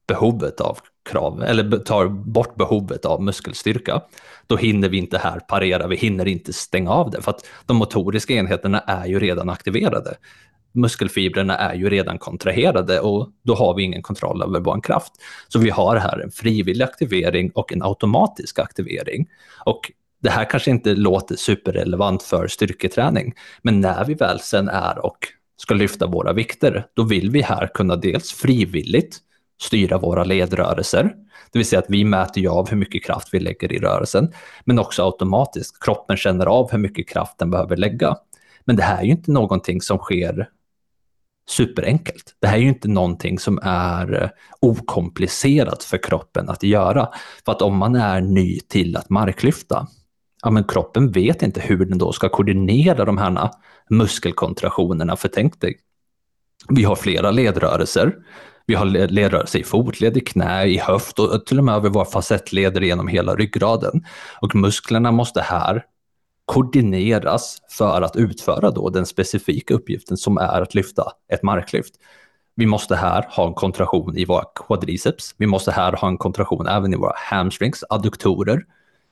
behovet 0.09 0.61
av 0.61 0.79
krav 1.11 1.43
eller 1.43 1.79
tar 1.79 2.09
bort 2.09 2.55
behovet 2.55 3.05
av 3.05 3.23
muskelstyrka, 3.23 4.01
då 4.47 4.57
hinner 4.57 4.89
vi 4.89 4.99
inte 4.99 5.19
här 5.19 5.41
parera, 5.41 5.87
vi 5.87 5.97
hinner 5.97 6.29
inte 6.29 6.53
stänga 6.53 6.91
av 6.91 7.11
det 7.11 7.23
för 7.23 7.31
att 7.31 7.47
de 7.67 7.77
motoriska 7.77 8.35
enheterna 8.35 8.81
är 8.81 9.07
ju 9.07 9.19
redan 9.19 9.51
aktiverade 9.51 10.17
muskelfibrerna 10.77 11.57
är 11.57 11.75
ju 11.75 11.91
redan 11.91 12.19
kontraherade 12.19 13.01
och 13.01 13.31
då 13.43 13.55
har 13.55 13.75
vi 13.75 13.83
ingen 13.83 14.03
kontroll 14.03 14.43
över 14.43 14.61
vår 14.61 14.81
kraft. 14.83 15.13
Så 15.49 15.59
vi 15.59 15.71
har 15.71 15.97
här 15.97 16.19
en 16.19 16.31
frivillig 16.31 16.85
aktivering 16.85 17.51
och 17.51 17.73
en 17.73 17.83
automatisk 17.83 18.59
aktivering. 18.59 19.27
Och 19.65 19.93
det 20.23 20.31
här 20.31 20.51
kanske 20.51 20.71
inte 20.71 20.95
låter 20.95 21.37
superrelevant 21.37 22.23
för 22.23 22.49
styrketräning, 22.49 23.35
men 23.63 23.81
när 23.81 24.05
vi 24.05 24.15
väl 24.15 24.41
sen 24.41 24.69
är 24.69 25.05
och 25.07 25.19
ska 25.57 25.75
lyfta 25.75 26.07
våra 26.07 26.33
vikter, 26.33 26.87
då 26.95 27.03
vill 27.03 27.31
vi 27.31 27.43
här 27.43 27.71
kunna 27.75 27.97
dels 27.97 28.33
frivilligt 28.33 29.19
styra 29.63 29.99
våra 29.99 30.25
ledrörelser. 30.25 31.13
Det 31.53 31.59
vill 31.59 31.67
säga 31.67 31.81
att 31.81 31.91
vi 31.91 32.05
mäter 32.05 32.43
ju 32.43 32.49
av 32.49 32.69
hur 32.71 32.77
mycket 32.77 33.05
kraft 33.05 33.29
vi 33.33 33.41
lägger 33.41 33.73
i 33.73 33.79
rörelsen, 33.79 34.33
men 34.65 34.79
också 34.79 35.05
automatiskt. 35.05 35.85
Kroppen 35.85 36.17
känner 36.17 36.47
av 36.47 36.71
hur 36.71 36.79
mycket 36.79 37.09
kraft 37.09 37.39
den 37.39 37.51
behöver 37.51 37.77
lägga. 37.77 38.17
Men 38.65 38.77
det 38.77 38.83
här 38.83 38.99
är 38.99 39.05
ju 39.05 39.11
inte 39.11 39.31
någonting 39.31 39.81
som 39.81 39.99
sker 39.99 40.49
superenkelt. 41.49 42.35
Det 42.41 42.47
här 42.47 42.57
är 42.57 42.61
ju 42.61 42.69
inte 42.69 42.89
någonting 42.89 43.39
som 43.39 43.59
är 43.63 44.23
eh, 44.23 44.29
okomplicerat 44.61 45.85
för 45.85 45.99
kroppen 46.03 46.49
att 46.49 46.63
göra. 46.63 47.09
För 47.45 47.53
att 47.53 47.63
om 47.63 47.77
man 47.77 47.95
är 47.95 48.21
ny 48.21 48.61
till 48.61 48.97
att 48.97 49.11
marklyfta, 49.11 49.87
ja 50.43 50.51
men 50.51 50.65
kroppen 50.65 51.13
vet 51.13 51.43
inte 51.43 51.61
hur 51.61 51.87
den 51.87 51.99
då 51.99 52.13
ska 52.13 52.29
koordinera 52.29 53.05
de 53.05 53.19
här 53.19 53.51
muskelkontraktionerna. 53.91 55.17
För 55.17 55.29
tänk 55.29 55.61
dig, 55.61 55.79
vi 56.69 56.85
har 56.85 56.97
flera 56.97 57.31
ledrörelser. 57.31 58.15
Vi 58.67 58.75
har 58.75 58.85
ledrörelser 58.85 59.59
i 59.59 59.63
fotled, 59.63 60.17
i 60.17 60.21
knä, 60.21 60.65
i 60.67 60.79
höft 60.79 61.19
och 61.19 61.47
till 61.47 61.59
och 61.59 61.65
med 61.65 61.75
över 61.75 61.89
våra 61.89 62.05
facettleder 62.05 62.81
genom 62.81 63.09
hela 63.09 63.35
ryggraden. 63.35 64.05
Och 64.41 64.55
musklerna 64.55 65.13
måste 65.13 65.41
här 65.41 65.85
koordineras 66.47 67.59
för 67.69 68.03
att 68.03 68.17
utföra 68.17 68.71
då 68.71 68.91
den 68.91 69.07
specifika 69.07 69.75
uppgiften 69.75 70.17
som 70.17 70.39
är 70.39 70.63
att 70.63 70.75
lyfta 70.75 71.13
ett 71.33 71.43
marklyft. 71.43 71.95
Vi 72.55 72.67
måste 72.67 72.97
här 72.97 73.27
ha 73.31 73.47
en 73.47 73.55
kontraktion 73.55 74.19
i 74.19 74.25
våra 74.25 74.45
quadriceps. 74.55 75.35
Vi 75.37 75.47
måste 75.47 75.73
här 75.73 75.93
ha 75.93 76.09
en 76.09 76.19
kontraktion 76.19 76.67
även 76.67 76.93
i 76.93 76.97
våra 76.97 77.13
hamstrings, 77.17 77.85
adduktorer, 77.89 78.65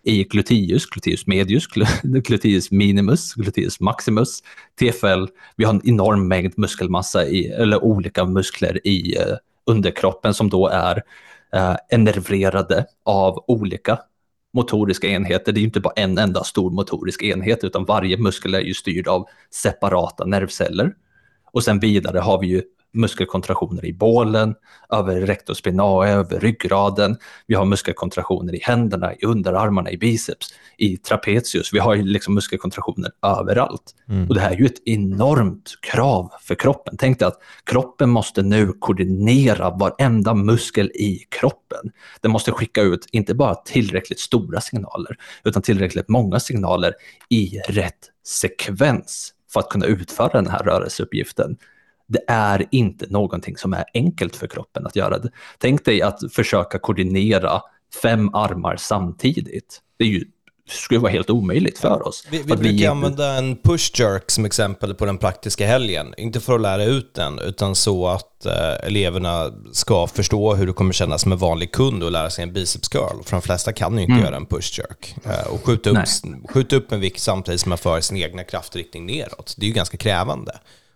i 0.04 0.24
gluteus, 0.24 0.86
gluteus 0.86 1.26
medius, 1.26 1.66
gluteus 2.02 2.70
minimus, 2.70 3.34
gluteus 3.34 3.80
maximus, 3.80 4.42
TFL. 4.78 5.26
Vi 5.56 5.64
har 5.64 5.74
en 5.74 5.88
enorm 5.88 6.28
mängd 6.28 6.52
muskelmassa 6.56 7.26
i, 7.26 7.46
eller 7.46 7.84
olika 7.84 8.24
muskler 8.24 8.86
i 8.86 9.16
eh, 9.16 9.36
underkroppen 9.66 10.34
som 10.34 10.50
då 10.50 10.68
är 10.68 11.02
eh, 11.52 11.76
enerverade 11.90 12.86
av 13.04 13.44
olika 13.48 13.98
motoriska 14.54 15.08
enheter. 15.08 15.52
Det 15.52 15.60
är 15.60 15.64
inte 15.64 15.80
bara 15.80 15.94
en 15.96 16.18
enda 16.18 16.44
stor 16.44 16.70
motorisk 16.70 17.22
enhet 17.22 17.64
utan 17.64 17.84
varje 17.84 18.16
muskel 18.16 18.54
är 18.54 18.60
ju 18.60 18.74
styrd 18.74 19.08
av 19.08 19.28
separata 19.50 20.24
nervceller. 20.24 20.94
Och 21.52 21.64
sen 21.64 21.80
vidare 21.80 22.18
har 22.18 22.40
vi 22.40 22.46
ju 22.46 22.62
muskelkontraktioner 22.94 23.84
i 23.84 23.92
bålen, 23.92 24.54
över 24.90 25.20
rectus 25.20 25.58
spinae, 25.58 26.10
över 26.10 26.40
ryggraden. 26.40 27.16
Vi 27.46 27.54
har 27.54 27.64
muskelkontraktioner 27.64 28.54
i 28.54 28.60
händerna, 28.62 29.14
i 29.14 29.24
underarmarna, 29.24 29.90
i 29.90 29.96
biceps, 29.96 30.54
i 30.78 30.96
trapezius. 30.96 31.72
Vi 31.72 31.78
har 31.78 31.96
liksom 31.96 32.34
muskelkontraktioner 32.34 33.10
överallt. 33.22 33.94
Mm. 34.08 34.28
Och 34.28 34.34
det 34.34 34.40
här 34.40 34.50
är 34.50 34.56
ju 34.56 34.66
ett 34.66 34.88
enormt 34.88 35.74
krav 35.80 36.32
för 36.40 36.54
kroppen. 36.54 36.96
Tänk 36.98 37.18
dig 37.18 37.28
att 37.28 37.38
kroppen 37.64 38.10
måste 38.10 38.42
nu 38.42 38.72
koordinera 38.78 39.70
varenda 39.70 40.34
muskel 40.34 40.90
i 40.94 41.18
kroppen. 41.30 41.90
Den 42.20 42.30
måste 42.30 42.52
skicka 42.52 42.82
ut 42.82 43.06
inte 43.12 43.34
bara 43.34 43.54
tillräckligt 43.54 44.20
stora 44.20 44.60
signaler, 44.60 45.16
utan 45.44 45.62
tillräckligt 45.62 46.08
många 46.08 46.40
signaler 46.40 46.94
i 47.28 47.58
rätt 47.68 48.10
sekvens 48.26 49.34
för 49.52 49.60
att 49.60 49.68
kunna 49.68 49.86
utföra 49.86 50.28
den 50.28 50.46
här 50.46 50.58
rörelseuppgiften 50.58 51.56
det 52.06 52.24
är 52.28 52.66
inte 52.70 53.06
någonting 53.08 53.56
som 53.56 53.72
är 53.72 53.84
enkelt 53.94 54.36
för 54.36 54.46
kroppen 54.46 54.86
att 54.86 54.96
göra. 54.96 55.18
Tänk 55.58 55.84
dig 55.84 56.02
att 56.02 56.32
försöka 56.32 56.78
koordinera 56.78 57.60
fem 58.02 58.34
armar 58.34 58.76
samtidigt. 58.76 59.80
Det 59.98 60.04
är 60.04 60.08
ju 60.08 60.24
skulle 60.68 61.00
vara 61.00 61.12
helt 61.12 61.30
omöjligt 61.30 61.78
för 61.78 62.08
oss. 62.08 62.26
Vi, 62.30 62.42
vi 62.42 62.56
brukar 62.56 62.90
använda 62.90 63.34
en 63.34 63.56
push 63.56 64.00
jerk 64.00 64.30
som 64.30 64.44
exempel 64.44 64.94
på 64.94 65.06
den 65.06 65.18
praktiska 65.18 65.66
helgen. 65.66 66.14
Inte 66.16 66.40
för 66.40 66.54
att 66.54 66.60
lära 66.60 66.84
ut 66.84 67.14
den, 67.14 67.38
utan 67.38 67.74
så 67.74 68.08
att 68.08 68.46
eh, 68.46 68.86
eleverna 68.86 69.52
ska 69.72 70.06
förstå 70.06 70.54
hur 70.54 70.66
det 70.66 70.72
kommer 70.72 70.92
kännas 70.92 71.26
med 71.26 71.38
vanlig 71.38 71.72
kund 71.72 72.02
och 72.02 72.10
lära 72.10 72.30
sig 72.30 72.42
en 72.42 72.52
biceps 72.52 72.88
curl. 72.88 73.22
För 73.24 73.30
de 73.30 73.42
flesta 73.42 73.72
kan 73.72 73.96
ju 73.96 74.02
inte 74.02 74.12
mm. 74.12 74.24
göra 74.24 74.36
en 74.36 74.46
push 74.46 74.78
jerk. 74.78 75.16
Eh, 75.24 75.52
och 75.52 75.66
skjuta 75.66 75.90
upp, 75.90 75.98
skjuta 76.48 76.76
upp 76.76 76.92
en 76.92 77.00
vikt 77.00 77.20
samtidigt 77.20 77.60
som 77.60 77.68
man 77.68 77.78
för 77.78 78.00
sin 78.00 78.16
egna 78.16 78.44
kraftriktning 78.44 79.06
neråt. 79.06 79.54
Det 79.58 79.64
är 79.64 79.68
ju 79.68 79.74
ganska 79.74 79.96
krävande. 79.96 80.52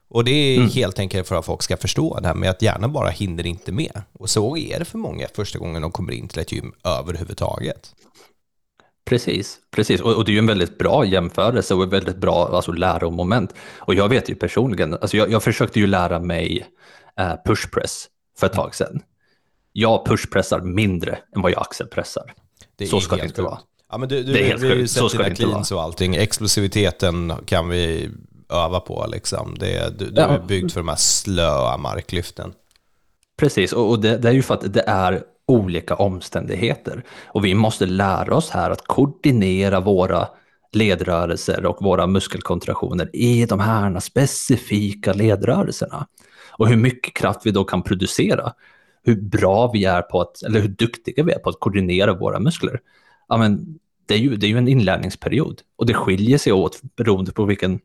Och 0.09 0.25
det 0.25 0.31
är 0.31 0.57
mm. 0.57 0.71
helt 0.71 0.99
enkelt 0.99 1.29
för 1.29 1.37
att 1.37 1.45
folk 1.45 1.63
ska 1.63 1.77
förstå 1.77 2.19
det 2.21 2.29
här 2.29 2.35
med 2.35 2.51
att 2.51 2.63
hjärnan 2.63 2.93
bara 2.93 3.09
hinner 3.09 3.47
inte 3.47 3.73
med. 3.73 4.03
Och 4.13 4.31
så 4.31 4.57
är 4.57 4.79
det 4.79 4.85
för 4.85 4.99
många 4.99 5.27
första 5.35 5.59
gången 5.59 5.83
de 5.83 5.93
kommer 5.93 6.13
in 6.13 6.29
till 6.29 6.39
ett 6.39 6.53
gym 6.53 6.73
överhuvudtaget. 6.85 7.95
Precis, 9.05 9.59
precis. 9.71 10.01
Och, 10.01 10.13
och, 10.13 10.25
det 10.25 10.31
är 10.31 10.33
ju 10.33 10.39
en 10.39 10.47
väldigt 10.47 10.79
bra 10.79 11.05
jämförelse 11.05 11.75
och 11.75 11.83
ett 11.83 11.93
väldigt 11.93 12.17
bra 12.17 12.49
alltså, 12.53 12.73
läromoment. 12.73 13.55
Och 13.79 13.95
jag 13.95 14.09
vet 14.09 14.31
ju 14.31 14.35
personligen, 14.35 14.95
alltså 14.95 15.17
jag, 15.17 15.31
jag 15.31 15.43
försökte 15.43 15.81
ju 15.81 15.87
lära 15.87 16.19
mig 16.19 16.67
eh, 17.19 17.33
pushpress 17.47 18.09
för 18.39 18.47
ett 18.47 18.53
tag 18.53 18.75
sedan. 18.75 19.03
Jag 19.73 20.07
pushpressar 20.07 20.61
mindre 20.61 21.19
än 21.37 21.43
vad 21.43 21.53
jag 21.53 21.63
axelpressar. 21.63 22.35
så 22.91 23.01
ska 23.01 23.17
det 23.17 23.25
inte 23.25 23.43
vara. 23.43 23.59
Ja, 23.91 23.99
men 23.99 24.09
du, 24.09 24.23
du, 24.23 24.33
det 24.33 24.41
är 24.41 24.45
helt 24.45 24.63
vi 24.63 24.69
har 24.69 24.77
ju 24.77 24.89
sett 24.89 25.13
dina 25.13 25.35
cleans 25.35 25.73
och 25.73 25.83
allting. 25.83 26.17
Explosiviteten 26.17 27.33
kan 27.47 27.69
vi 27.69 28.11
öva 28.51 28.81
på. 28.81 29.07
Liksom. 29.09 29.57
Det, 29.59 29.99
du, 29.99 30.11
du 30.11 30.21
är 30.21 30.39
byggd 30.39 30.73
för 30.73 30.81
de 30.81 30.89
här 30.89 30.97
slöa 30.97 31.77
marklyften. 31.77 32.53
Precis, 33.39 33.73
och 33.73 34.01
det, 34.01 34.19
det 34.19 34.29
är 34.29 34.33
ju 34.33 34.43
för 34.43 34.55
att 34.55 34.73
det 34.73 34.85
är 34.87 35.23
olika 35.47 35.95
omständigheter. 35.95 37.05
Och 37.27 37.45
vi 37.45 37.55
måste 37.55 37.87
lära 37.87 38.37
oss 38.37 38.51
här 38.51 38.71
att 38.71 38.87
koordinera 38.87 39.81
våra 39.81 40.29
ledrörelser 40.73 41.67
och 41.67 41.83
våra 41.83 42.07
muskelkontraktioner 42.07 43.11
i 43.17 43.47
de 43.47 43.61
här 43.61 44.01
specifika 44.01 45.13
ledrörelserna. 45.13 46.07
Och 46.53 46.69
hur 46.69 46.77
mycket 46.77 47.15
kraft 47.15 47.41
vi 47.45 47.51
då 47.51 47.65
kan 47.65 47.83
producera. 47.83 48.53
Hur 49.03 49.21
bra 49.21 49.71
vi 49.73 49.85
är 49.85 50.03
på 50.03 50.21
att, 50.21 50.43
eller 50.43 50.61
hur 50.61 50.69
duktiga 50.69 51.25
vi 51.25 51.33
är 51.33 51.39
på 51.39 51.51
att 51.51 51.61
koordinera 51.61 52.15
våra 52.15 52.41
muskler. 52.41 52.81
Ja, 53.29 53.37
men 53.37 53.79
det, 54.07 54.15
är 54.15 54.19
ju, 54.19 54.37
det 54.37 54.47
är 54.47 54.49
ju 54.49 54.59
en 54.59 54.69
inlärningsperiod 54.69 55.61
och 55.77 55.87
det 55.87 55.95
skiljer 55.95 56.39
sig 56.39 56.53
åt 56.53 56.81
beroende 56.97 57.33
på 57.33 57.45
vilken 57.45 57.81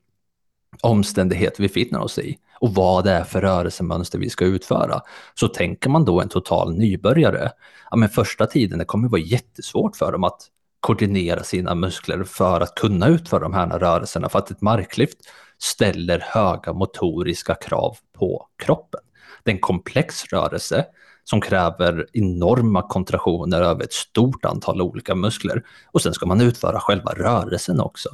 omständighet 0.82 1.60
vi 1.60 1.70
finner 1.70 2.00
oss 2.00 2.20
i 2.20 2.38
och 2.60 2.74
vad 2.74 3.04
det 3.04 3.12
är 3.12 3.24
för 3.24 3.42
rörelsemönster 3.42 4.20
vi 4.20 4.30
ska 4.30 4.46
utföra. 4.46 5.02
Så 5.34 5.48
tänker 5.48 5.90
man 5.90 6.06
då 6.06 6.22
en 6.22 6.30
total 6.30 6.78
nybörjare, 6.78 7.52
ja 7.92 7.98
men 7.98 8.10
första 8.10 8.46
tiden 8.46 8.80
det 8.80 8.86
kommer 8.86 9.10
vara 9.10 9.22
jättesvårt 9.22 9.96
för 9.96 10.12
dem 10.12 10.24
att 10.24 10.50
koordinera 10.80 11.44
sina 11.44 11.76
muskler 11.76 12.24
för 12.24 12.62
att 12.62 12.76
kunna 12.76 13.08
utföra 13.08 13.40
de 13.40 13.54
här 13.54 13.80
rörelserna 13.80 14.30
för 14.30 14.40
att 14.40 14.52
ett 14.52 14.62
marklyft 14.62 15.18
ställer 15.62 16.20
höga 16.20 16.74
motoriska 16.74 17.56
krav 17.56 17.98
på 18.18 18.48
kroppen. 18.64 19.02
Det 19.44 19.52
är 19.52 19.56
en 19.56 19.62
komplex 19.62 20.26
rörelse 20.26 20.86
som 21.24 21.42
kräver 21.42 22.08
enorma 22.14 22.82
kontraktioner 22.82 23.62
över 23.62 23.84
ett 23.84 23.94
stort 23.94 24.46
antal 24.46 24.82
olika 24.82 25.16
muskler 25.16 25.64
och 25.92 26.02
sen 26.02 26.14
ska 26.14 26.26
man 26.26 26.42
utföra 26.42 26.80
själva 26.80 27.12
rörelsen 27.12 27.80
också. 27.80 28.10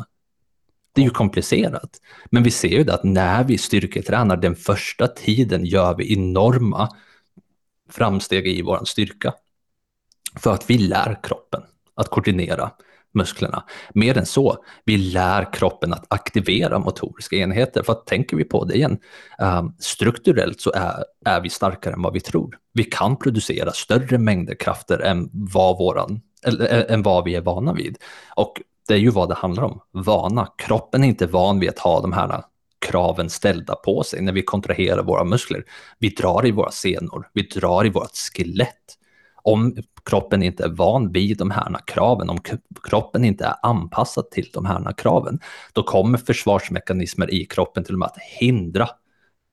Det 0.99 1.03
är 1.03 1.05
ju 1.05 1.09
komplicerat. 1.09 1.89
Men 2.31 2.43
vi 2.43 2.51
ser 2.51 2.67
ju 2.67 2.83
det 2.83 2.93
att 2.93 3.03
när 3.03 3.43
vi 3.43 3.57
styrketränar 3.57 4.37
den 4.37 4.55
första 4.55 5.07
tiden 5.07 5.65
gör 5.65 5.95
vi 5.95 6.13
enorma 6.13 6.89
framsteg 7.89 8.47
i 8.47 8.61
vår 8.61 8.85
styrka. 8.85 9.33
För 10.35 10.53
att 10.53 10.69
vi 10.69 10.77
lär 10.77 11.19
kroppen 11.23 11.61
att 11.95 12.09
koordinera 12.09 12.71
musklerna. 13.13 13.63
Mer 13.93 14.17
än 14.17 14.25
så, 14.25 14.63
vi 14.85 14.97
lär 14.97 15.53
kroppen 15.53 15.93
att 15.93 16.05
aktivera 16.09 16.79
motoriska 16.79 17.35
enheter. 17.35 17.83
För 17.83 17.93
att 17.93 18.05
tänker 18.05 18.37
vi 18.37 18.43
på 18.43 18.65
det 18.65 18.75
igen, 18.75 18.97
ehm, 19.39 19.71
strukturellt 19.79 20.61
så 20.61 20.71
är, 20.71 21.03
är 21.25 21.41
vi 21.41 21.49
starkare 21.49 21.93
än 21.93 22.01
vad 22.01 22.13
vi 22.13 22.19
tror. 22.19 22.57
Vi 22.73 22.83
kan 22.83 23.17
producera 23.17 23.71
större 23.71 24.17
mängder 24.17 24.55
krafter 24.55 24.99
än 24.99 25.29
vad, 25.33 25.77
våran, 25.77 26.21
eller, 26.45 26.91
än 26.91 27.03
vad 27.03 27.23
vi 27.23 27.35
är 27.35 27.41
vana 27.41 27.73
vid. 27.73 27.97
Och 28.35 28.61
det 28.89 28.95
är 28.95 28.99
ju 28.99 29.09
vad 29.09 29.29
det 29.29 29.35
handlar 29.35 29.63
om. 29.63 29.81
Vana. 29.91 30.47
Kroppen 30.57 31.03
är 31.03 31.07
inte 31.07 31.27
van 31.27 31.59
vid 31.59 31.69
att 31.69 31.79
ha 31.79 32.01
de 32.01 32.13
här 32.13 32.43
kraven 32.85 33.29
ställda 33.29 33.75
på 33.75 34.03
sig 34.03 34.21
när 34.21 34.33
vi 34.33 34.41
kontraherar 34.41 35.03
våra 35.03 35.23
muskler. 35.23 35.63
Vi 35.99 36.09
drar 36.09 36.47
i 36.47 36.51
våra 36.51 36.71
senor, 36.71 37.29
vi 37.33 37.41
drar 37.41 37.85
i 37.85 37.89
vårt 37.89 38.15
skelett. 38.15 38.97
Om 39.43 39.77
kroppen 40.05 40.43
inte 40.43 40.63
är 40.63 40.69
van 40.69 41.11
vid 41.11 41.37
de 41.37 41.51
här 41.51 41.75
kraven, 41.87 42.29
om 42.29 42.39
kroppen 42.89 43.25
inte 43.25 43.45
är 43.45 43.55
anpassad 43.63 44.31
till 44.31 44.49
de 44.53 44.65
här 44.65 44.93
kraven, 44.97 45.39
då 45.73 45.83
kommer 45.83 46.17
försvarsmekanismer 46.17 47.33
i 47.33 47.45
kroppen 47.45 47.83
till 47.83 47.95
och 47.95 47.99
med 47.99 48.05
att 48.05 48.17
hindra 48.39 48.89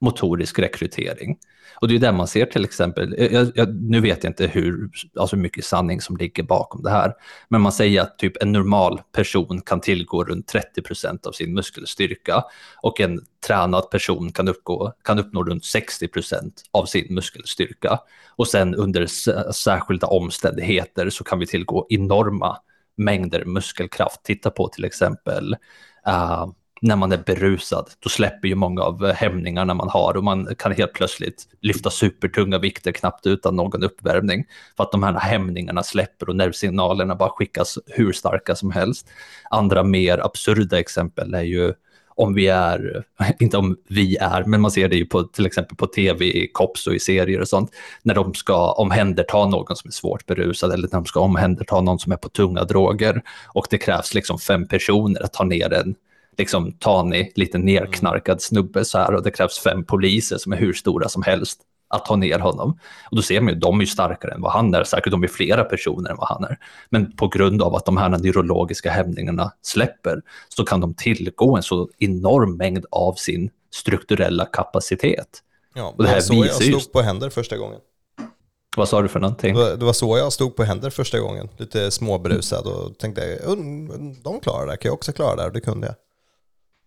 motorisk 0.01 0.59
rekrytering. 0.59 1.39
Och 1.81 1.89
det 1.89 1.95
är 1.95 1.99
där 1.99 2.13
man 2.13 2.27
ser 2.27 2.47
till 2.47 2.65
exempel, 2.65 3.15
jag, 3.33 3.53
jag, 3.55 3.83
nu 3.83 4.01
vet 4.01 4.25
jag 4.25 4.31
inte 4.31 4.47
hur 4.47 4.91
alltså 5.19 5.37
mycket 5.37 5.65
sanning 5.65 6.01
som 6.01 6.17
ligger 6.17 6.43
bakom 6.43 6.83
det 6.83 6.91
här, 6.91 7.13
men 7.49 7.61
man 7.61 7.73
säger 7.73 8.01
att 8.01 8.19
typ 8.19 8.43
en 8.43 8.53
normal 8.53 9.01
person 9.13 9.61
kan 9.61 9.81
tillgå 9.81 10.25
runt 10.25 10.49
30 10.49 10.83
procent 10.83 11.27
av 11.27 11.33
sin 11.33 11.55
muskelstyrka 11.55 12.45
och 12.83 13.01
en 13.01 13.21
tränad 13.47 13.91
person 13.91 14.33
kan, 14.33 14.49
uppgå, 14.49 14.93
kan 15.05 15.19
uppnå 15.19 15.45
runt 15.45 15.65
60 15.65 16.09
procent 16.09 16.63
av 16.71 16.85
sin 16.85 17.15
muskelstyrka. 17.15 17.99
Och 18.37 18.49
sen 18.49 18.75
under 18.75 19.07
särskilda 19.53 20.07
omständigheter 20.07 21.11
så 21.11 21.25
kan 21.25 21.39
vi 21.39 21.47
tillgå 21.47 21.87
enorma 21.89 22.59
mängder 22.97 23.45
muskelkraft. 23.45 24.23
Titta 24.25 24.51
på 24.51 24.69
till 24.69 24.85
exempel 24.85 25.57
uh, 26.09 26.47
när 26.87 26.97
man 26.97 27.13
är 27.13 27.23
berusad, 27.27 27.91
då 28.01 28.09
släpper 28.09 28.49
ju 28.49 28.55
många 28.55 28.83
av 28.83 29.05
eh, 29.05 29.15
hämningarna 29.15 29.75
man 29.75 29.89
har 29.89 30.17
och 30.17 30.25
man 30.25 30.55
kan 30.59 30.73
helt 30.73 30.93
plötsligt 30.93 31.45
lyfta 31.61 31.91
supertunga 31.91 32.59
vikter 32.59 32.93
knappt 32.93 33.27
utan 33.27 33.57
någon 33.57 33.83
uppvärmning. 33.83 34.45
För 34.77 34.85
att 34.85 34.93
de 34.93 35.03
här 35.03 35.15
hämningarna 35.15 35.83
släpper 35.83 36.29
och 36.29 36.37
nervsignalerna 36.37 37.15
bara 37.15 37.31
skickas 37.31 37.79
hur 37.87 38.13
starka 38.13 38.55
som 38.55 38.71
helst. 38.71 39.09
Andra 39.51 39.83
mer 39.83 40.19
absurda 40.19 40.79
exempel 40.79 41.35
är 41.35 41.43
ju 41.43 41.73
om 42.17 42.35
vi 42.35 42.49
är, 42.49 43.05
inte 43.41 43.57
om 43.57 43.77
vi 43.89 44.17
är, 44.17 44.45
men 44.45 44.61
man 44.61 44.71
ser 44.71 44.89
det 44.89 44.97
ju 44.97 45.07
på, 45.07 45.23
till 45.23 45.47
exempel 45.47 45.77
på 45.77 45.87
tv, 45.87 46.25
i 46.25 46.51
kops 46.53 46.87
och 46.87 46.95
i 46.95 46.99
serier 46.99 47.41
och 47.41 47.49
sånt, 47.49 47.71
när 48.03 48.15
de 48.15 48.35
ska 48.35 48.73
omhänderta 48.73 49.47
någon 49.47 49.77
som 49.77 49.89
är 49.89 49.93
svårt 49.93 50.27
berusad 50.27 50.73
eller 50.73 50.89
när 50.89 50.99
de 50.99 51.05
ska 51.05 51.21
omhänderta 51.21 51.81
någon 51.81 51.99
som 51.99 52.13
är 52.13 52.17
på 52.17 52.29
tunga 52.29 52.65
droger 52.65 53.23
och 53.47 53.67
det 53.71 53.79
krävs 53.79 54.15
liksom 54.15 54.39
fem 54.39 54.69
personer 54.69 55.23
att 55.23 55.33
ta 55.33 55.45
ner 55.45 55.73
en 55.73 55.95
liksom 56.39 56.73
tanig, 56.73 57.33
lite 57.35 57.59
nerknarkad 57.59 58.43
snubbe 58.43 58.85
så 58.85 58.99
här 58.99 59.15
och 59.15 59.23
det 59.23 59.31
krävs 59.31 59.59
fem 59.59 59.85
poliser 59.85 60.39
som 60.39 60.53
är 60.53 60.57
hur 60.57 60.73
stora 60.73 61.09
som 61.09 61.23
helst 61.23 61.61
att 61.89 62.05
ta 62.05 62.17
ner 62.17 62.39
honom. 62.39 62.79
Och 63.11 63.17
då 63.17 63.23
ser 63.23 63.41
man 63.41 63.55
ju, 63.55 63.61
de 63.61 63.77
är 63.77 63.81
ju 63.81 63.87
starkare 63.87 64.33
än 64.33 64.41
vad 64.41 64.53
han 64.53 64.75
är, 64.75 64.85
säkert 64.85 65.11
de 65.11 65.23
är 65.25 65.29
flera 65.29 65.65
personer 65.65 66.11
än 66.11 66.17
vad 66.17 66.29
han 66.29 66.45
är. 66.45 66.59
Men 66.91 67.17
på 67.17 67.29
grund 67.29 67.63
av 67.63 67.75
att 67.75 67.85
de 67.85 67.97
här 67.97 68.09
neurologiska 68.09 68.91
hämningarna 68.91 69.53
släpper 69.63 70.23
så 70.49 70.65
kan 70.65 70.81
de 70.81 70.95
tillgå 70.95 71.57
en 71.57 71.63
så 71.63 71.89
enorm 71.99 72.57
mängd 72.57 72.87
av 72.91 73.15
sin 73.15 73.51
strukturella 73.75 74.45
kapacitet. 74.45 75.43
Ja, 75.75 75.95
och 75.97 76.03
det 76.03 76.09
här 76.09 76.21
så 76.21 76.35
jag 76.35 76.55
stod 76.55 76.67
just... 76.67 76.93
på 76.93 77.01
händer 77.01 77.31
första 77.31 77.57
gången. 77.57 77.81
Vad 78.77 78.89
sa 78.89 79.03
du 79.03 79.09
för 79.09 79.21
någonting? 79.21 79.55
Det 79.55 79.77
var 79.77 79.93
så 79.93 80.19
jag 80.19 80.33
stod 80.33 80.57
på 80.57 80.63
händer 80.63 80.91
första 80.91 81.21
gången, 81.21 81.49
lite 81.57 81.91
småberusad 81.91 82.67
och 82.67 82.99
tänkte, 82.99 83.39
de 84.25 84.41
klarar 84.43 84.67
det, 84.67 84.77
kan 84.77 84.89
jag 84.89 84.95
också 84.95 85.13
klara 85.13 85.37
det? 85.37 85.45
Och 85.45 85.53
det 85.53 85.61
kunde 85.61 85.87
jag. 85.87 85.97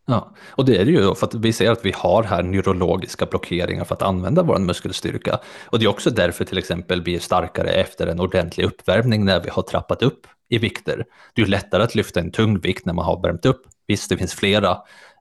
Ja, 0.09 0.35
och 0.51 0.65
det 0.65 0.77
är 0.77 0.85
det 0.85 0.91
ju 0.91 1.01
då 1.01 1.15
för 1.15 1.27
att 1.27 1.35
vi 1.35 1.53
ser 1.53 1.71
att 1.71 1.85
vi 1.85 1.91
har 1.95 2.23
här 2.23 2.43
neurologiska 2.43 3.25
blockeringar 3.25 3.83
för 3.83 3.95
att 3.95 4.01
använda 4.01 4.43
vår 4.43 4.59
muskelstyrka. 4.59 5.39
Och 5.65 5.79
det 5.79 5.85
är 5.85 5.89
också 5.89 6.09
därför 6.09 6.45
till 6.45 6.57
exempel 6.57 7.03
vi 7.03 7.15
är 7.15 7.19
starkare 7.19 7.69
efter 7.69 8.07
en 8.07 8.19
ordentlig 8.19 8.65
uppvärmning 8.65 9.25
när 9.25 9.39
vi 9.39 9.49
har 9.49 9.63
trappat 9.63 10.03
upp 10.03 10.27
i 10.49 10.57
vikter. 10.57 11.05
Det 11.33 11.41
är 11.41 11.45
ju 11.45 11.51
lättare 11.51 11.83
att 11.83 11.95
lyfta 11.95 12.19
en 12.19 12.31
tung 12.31 12.59
vikt 12.59 12.85
när 12.85 12.93
man 12.93 13.05
har 13.05 13.21
värmt 13.21 13.45
upp. 13.45 13.61
Visst, 13.87 14.09
det 14.09 14.17
finns 14.17 14.33
flera 14.33 14.77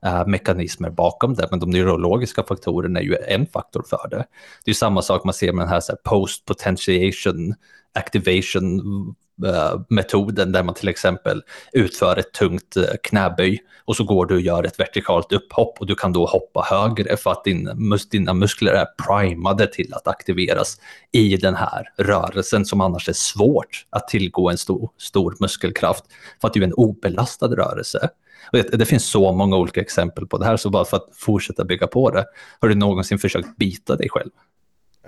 äh, 0.07 0.27
mekanismer 0.27 0.90
bakom 0.90 1.35
det, 1.35 1.48
men 1.51 1.61
de 1.61 1.70
neurologiska 1.70 2.42
faktorerna 2.42 3.01
är 3.01 3.05
ju 3.05 3.16
en 3.29 3.46
faktor 3.46 3.85
för 3.90 4.09
det. 4.11 4.16
Det 4.16 4.68
är 4.68 4.70
ju 4.70 4.74
samma 4.74 5.03
sak 5.03 5.24
man 5.24 5.35
ser 5.35 5.53
med 5.53 5.62
den 5.62 5.68
här, 5.68 5.83
här 5.88 5.96
post 6.05 6.44
potentiation 6.44 7.55
activation 7.94 9.14
Eh, 9.46 9.81
metoden 9.88 10.53
där 10.53 10.62
man 10.62 10.74
till 10.74 10.88
exempel 10.88 11.42
utför 11.72 12.16
ett 12.16 12.33
tungt 12.33 12.77
eh, 12.77 12.85
knäböj 13.03 13.59
och 13.85 13.96
så 13.96 14.05
går 14.05 14.27
du 14.27 14.35
och 14.35 14.40
gör 14.40 14.64
ett 14.64 14.81
vertikalt 14.81 15.33
upphopp 15.33 15.81
och 15.81 15.87
du 15.87 15.94
kan 15.94 16.12
då 16.12 16.27
hoppa 16.27 16.61
högre 16.70 17.16
för 17.16 17.31
att 17.31 17.44
din, 17.44 17.70
dina 18.11 18.35
muskler 18.35 18.72
är 18.72 18.87
primade 19.07 19.66
till 19.66 19.94
att 19.94 20.09
aktiveras 20.09 20.81
i 21.12 21.37
den 21.37 21.55
här 21.55 21.92
rörelsen 21.96 22.64
som 22.64 22.81
annars 22.81 23.09
är 23.09 23.12
svårt 23.12 23.87
att 23.90 24.09
tillgå 24.09 24.51
en 24.51 24.59
stor, 24.59 24.90
stor 24.98 25.37
muskelkraft 25.40 26.05
för 26.40 26.48
att 26.48 26.55
det 26.55 26.61
är 26.61 26.64
en 26.64 26.72
obelastad 26.72 27.48
rörelse. 27.48 28.09
Och 28.53 28.59
det, 28.59 28.77
det, 28.77 28.87
finns 28.87 29.11
så 29.11 29.33
många 29.33 29.57
olika 29.57 29.81
exempel 29.81 30.27
på 30.27 30.38
det 30.38 30.44
här, 30.44 30.57
så 30.57 30.70
bara 30.70 30.85
för 30.85 30.96
att 30.96 31.09
fortsätta 31.12 31.64
bygga 31.64 31.87
på 31.87 32.11
det, 32.11 32.24
har 32.61 32.68
du 32.68 32.74
någonsin 32.74 33.18
försökt 33.18 33.57
bita 33.57 33.96
dig 33.96 34.09
själv? 34.09 34.31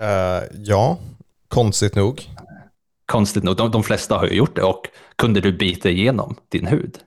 Uh, 0.01 0.43
ja, 0.53 0.97
konstigt 1.47 1.95
nog 1.95 2.29
konstigt 3.11 3.43
nog, 3.43 3.55
de, 3.55 3.71
de 3.71 3.83
flesta 3.83 4.17
har 4.17 4.27
ju 4.27 4.33
gjort 4.33 4.55
det 4.55 4.63
och 4.63 4.87
kunde 5.15 5.41
du 5.41 5.51
bita 5.51 5.89
igenom 5.89 6.35
din 6.49 6.67
hud? 6.67 6.97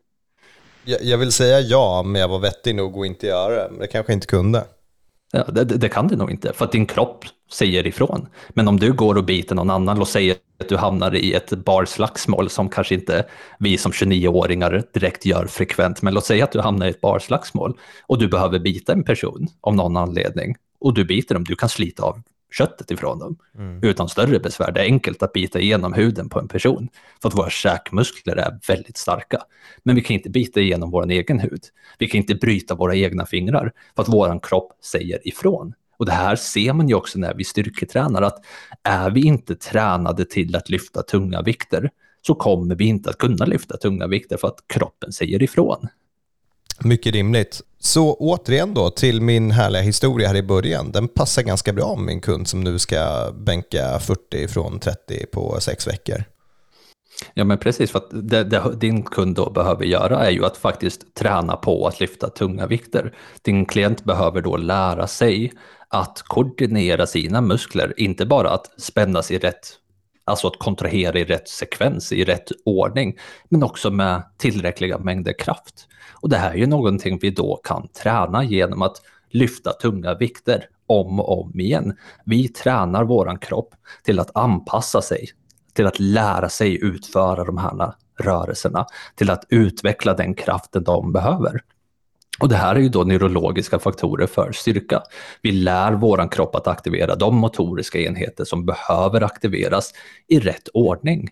Jag, 0.85 1.03
jag 1.03 1.19
vill 1.19 1.33
säga 1.33 1.61
ja, 1.61 2.03
men 2.03 2.21
jag 2.21 2.29
var 2.29 2.39
vettig 2.39 2.75
nog 2.75 2.99
att 2.99 3.07
inte 3.07 3.27
göra 3.27 3.55
det. 3.55 3.69
Men 3.71 3.81
det 3.81 3.87
kanske 3.87 4.13
inte 4.13 4.27
kunde. 4.27 4.65
Ja, 5.33 5.45
det, 5.45 5.65
det, 5.65 5.89
kan 5.89 6.09
du 6.09 6.17
nog 6.17 6.31
inte, 6.31 6.53
för 6.53 6.65
att 6.65 6.73
din 6.73 6.87
kropp 6.87 7.25
säger 7.53 7.87
ifrån. 7.87 8.27
Men 8.49 8.69
om 8.69 8.81
du 8.81 8.93
går 8.93 9.15
och 9.15 9.25
biter 9.25 9.55
någon 9.55 9.71
annan, 9.71 9.99
låt 9.99 10.09
säga 10.09 10.35
att 10.61 10.69
du 10.69 10.77
hamnar 10.77 11.15
i 11.15 11.35
ett 11.35 11.51
barslagsmål 11.51 12.51
som 12.51 12.69
kanske 12.69 12.95
inte 12.95 13.27
vi 13.59 13.79
som 13.79 13.93
29-åringar 13.93 14.83
direkt 14.93 15.27
gör 15.27 15.47
frekvent, 15.47 16.03
men 16.03 16.15
låt 16.15 16.25
säga 16.25 16.45
att 16.45 16.53
du 16.53 16.61
hamnar 16.61 16.87
i 16.87 16.91
ett 16.91 17.01
barslagsmål 17.01 17.79
och 18.07 18.19
du 18.19 18.29
behöver 18.29 18.59
bita 18.59 18.93
en 18.93 19.05
person 19.05 19.49
av 19.61 19.75
någon 19.75 19.97
anledning 19.97 20.57
och 20.81 20.95
du 20.95 21.05
biter 21.05 21.35
dem, 21.35 21.45
du 21.45 21.57
kan 21.57 21.69
slita 21.69 22.03
av 22.03 22.23
köttet 22.59 22.91
ifrån 22.91 23.19
dem 23.19 23.37
mm. 23.59 23.83
utan 23.83 24.09
större 24.09 24.39
besvär. 24.39 24.73
Det 24.73 24.81
är 24.81 24.85
enkelt 24.85 25.23
att 25.23 25.33
bita 25.33 25.61
igenom 25.61 25.93
huden 25.93 26.29
på 26.29 26.39
en 26.39 26.49
person 26.49 26.89
för 27.23 27.29
att 27.29 27.39
våra 27.39 27.51
käkmuskler 27.51 28.37
är 28.37 28.59
väldigt 28.69 28.97
starka. 28.97 29.39
Men 29.83 29.97
vi 29.97 30.03
kan 30.03 30.15
inte 30.15 30.31
bita 30.31 30.61
igenom 30.61 30.91
vår 30.91 31.11
egen 31.11 31.41
hud. 31.41 31.63
Vi 31.99 32.09
kan 32.09 32.21
inte 32.21 32.35
bryta 32.35 32.75
våra 32.75 32.95
egna 32.95 33.27
fingrar 33.27 33.73
för 33.97 34.03
att 34.03 34.09
vår 34.09 34.41
kropp 34.43 34.73
säger 34.85 35.29
ifrån. 35.29 35.75
Och 35.97 36.07
det 36.07 36.13
här 36.13 36.37
ser 36.37 36.73
man 36.73 36.89
ju 36.89 36.95
också 36.95 37.19
när 37.19 37.35
vi 37.35 37.45
styrketränar, 37.45 38.23
att 38.23 38.45
är 38.83 39.11
vi 39.11 39.27
inte 39.27 39.55
tränade 39.55 40.25
till 40.25 40.57
att 40.57 40.69
lyfta 40.69 41.03
tunga 41.03 41.43
vikter 41.43 41.91
så 42.27 42.35
kommer 42.35 42.75
vi 42.75 42.85
inte 42.85 43.11
att 43.11 43.19
kunna 43.19 43.45
lyfta 43.45 43.77
tunga 43.77 44.07
vikter 44.07 44.37
för 44.37 44.49
att 44.49 44.65
kroppen 44.67 45.13
säger 45.13 45.43
ifrån. 45.43 45.89
Mycket 46.81 47.15
rimligt. 47.15 47.61
Så 47.79 48.15
återigen 48.15 48.75
då 48.75 48.91
till 48.91 49.21
min 49.21 49.51
härliga 49.51 49.83
historia 49.83 50.29
här 50.29 50.37
i 50.37 50.43
början. 50.43 50.93
Den 50.93 51.09
passar 51.09 51.43
ganska 51.43 51.73
bra 51.73 51.97
med 51.97 52.05
min 52.05 52.21
kund 52.21 52.49
som 52.49 52.61
nu 52.61 52.79
ska 52.79 53.33
bänka 53.39 53.99
40 53.99 54.49
från 54.49 54.79
30 54.79 55.27
på 55.27 55.61
sex 55.61 55.87
veckor. 55.87 56.25
Ja 57.35 57.45
men 57.45 57.59
precis, 57.59 57.91
för 57.91 57.99
att 57.99 58.09
det, 58.11 58.45
det, 58.45 58.77
din 58.77 59.03
kund 59.03 59.37
då 59.37 59.51
behöver 59.51 59.85
göra 59.85 60.27
är 60.27 60.31
ju 60.31 60.45
att 60.45 60.57
faktiskt 60.57 61.15
träna 61.15 61.57
på 61.57 61.87
att 61.87 62.01
lyfta 62.01 62.29
tunga 62.29 62.67
vikter. 62.67 63.15
Din 63.43 63.67
klient 63.67 64.05
behöver 64.05 64.41
då 64.41 64.57
lära 64.57 65.07
sig 65.07 65.53
att 65.89 66.23
koordinera 66.25 67.07
sina 67.07 67.41
muskler, 67.41 67.95
inte 67.97 68.27
bara 68.27 68.51
att 68.51 68.81
spännas 68.81 69.31
i 69.31 69.39
rätt, 69.39 69.79
alltså 70.25 70.47
att 70.47 70.59
kontrahera 70.59 71.19
i 71.19 71.25
rätt 71.25 71.49
sekvens, 71.49 72.13
i 72.13 72.25
rätt 72.25 72.49
ordning, 72.65 73.19
men 73.49 73.63
också 73.63 73.91
med 73.91 74.23
tillräckliga 74.37 74.99
mängder 74.99 75.39
kraft. 75.39 75.89
Och 76.13 76.29
det 76.29 76.37
här 76.37 76.51
är 76.51 76.57
ju 76.57 76.67
någonting 76.67 77.19
vi 77.23 77.31
då 77.31 77.61
kan 77.65 77.89
träna 77.89 78.45
genom 78.45 78.83
att 78.83 79.03
lyfta 79.31 79.73
tunga 79.73 80.15
vikter 80.15 80.69
om 80.87 81.21
och 81.21 81.41
om 81.41 81.61
igen. 81.61 81.97
Vi 82.25 82.49
tränar 82.49 83.05
våran 83.05 83.39
kropp 83.39 83.75
till 84.03 84.21
att 84.21 84.37
anpassa 84.37 85.03
sig, 85.03 85.29
till 85.73 85.87
att 85.87 86.01
lära 86.01 86.49
sig 86.49 86.85
utföra 86.85 87.45
de 87.45 87.59
här 87.59 87.95
rörelserna, 88.21 88.87
till 89.15 89.31
att 89.31 89.45
utveckla 89.49 90.15
den 90.15 90.35
kraften 90.35 90.85
de 90.85 91.13
behöver. 91.13 91.61
Och 92.39 92.49
det 92.49 92.57
här 92.57 92.75
är 92.75 92.81
ju 92.81 92.89
då 92.89 93.05
neurologiska 93.05 93.79
faktorer 93.79 94.27
för 94.27 94.53
styrka. 94.53 95.03
Vi 95.43 95.53
lär 95.53 95.93
vår 95.93 96.31
kropp 96.31 96.55
att 96.55 96.67
aktivera 96.67 97.15
de 97.15 97.37
motoriska 97.37 97.99
enheter 97.99 98.45
som 98.45 98.67
behöver 98.67 99.21
aktiveras 99.21 99.93
i 100.29 100.39
rätt 100.39 100.69
ordning. 100.75 101.29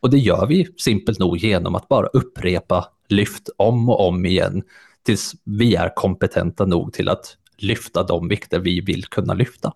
Och 0.00 0.10
det 0.10 0.18
gör 0.18 0.46
vi 0.46 0.68
simpelt 0.76 1.18
nog 1.18 1.36
genom 1.36 1.74
att 1.74 1.88
bara 1.88 2.06
upprepa 2.06 2.88
lyft 3.08 3.48
om 3.56 3.88
och 3.88 4.08
om 4.08 4.26
igen 4.26 4.62
tills 5.06 5.32
vi 5.44 5.74
är 5.74 5.92
kompetenta 5.96 6.66
nog 6.66 6.92
till 6.92 7.08
att 7.08 7.36
lyfta 7.58 8.02
de 8.02 8.28
vikter 8.28 8.58
vi 8.58 8.80
vill 8.80 9.04
kunna 9.04 9.34
lyfta. 9.34 9.72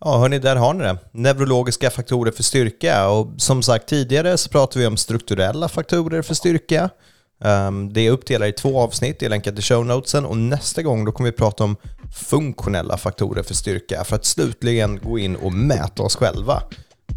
Ja, 0.00 0.18
hörni, 0.18 0.38
där 0.38 0.56
har 0.56 0.74
ni 0.74 0.84
det. 0.84 0.98
Neurologiska 1.12 1.90
faktorer 1.90 2.32
för 2.32 2.42
styrka. 2.42 3.08
Och 3.08 3.28
som 3.36 3.62
sagt 3.62 3.88
tidigare 3.88 4.36
så 4.36 4.50
pratar 4.50 4.80
vi 4.80 4.86
om 4.86 4.96
strukturella 4.96 5.68
faktorer 5.68 6.22
för 6.22 6.34
styrka. 6.34 6.90
Um, 7.44 7.92
det 7.92 8.00
är 8.00 8.10
uppdelat 8.10 8.48
i 8.48 8.52
två 8.52 8.80
avsnitt, 8.80 9.20
det 9.20 9.26
är 9.26 9.30
länkat 9.30 9.54
till 9.54 9.64
show 9.64 9.86
notesen 9.86 10.24
och 10.24 10.36
nästa 10.36 10.82
gång 10.82 11.04
då 11.04 11.12
kommer 11.12 11.30
vi 11.30 11.36
prata 11.36 11.64
om 11.64 11.76
funktionella 12.14 12.96
faktorer 12.96 13.42
för 13.42 13.54
styrka 13.54 14.04
för 14.04 14.16
att 14.16 14.24
slutligen 14.24 15.00
gå 15.02 15.18
in 15.18 15.36
och 15.36 15.52
mäta 15.52 16.02
oss 16.02 16.16
själva 16.16 16.62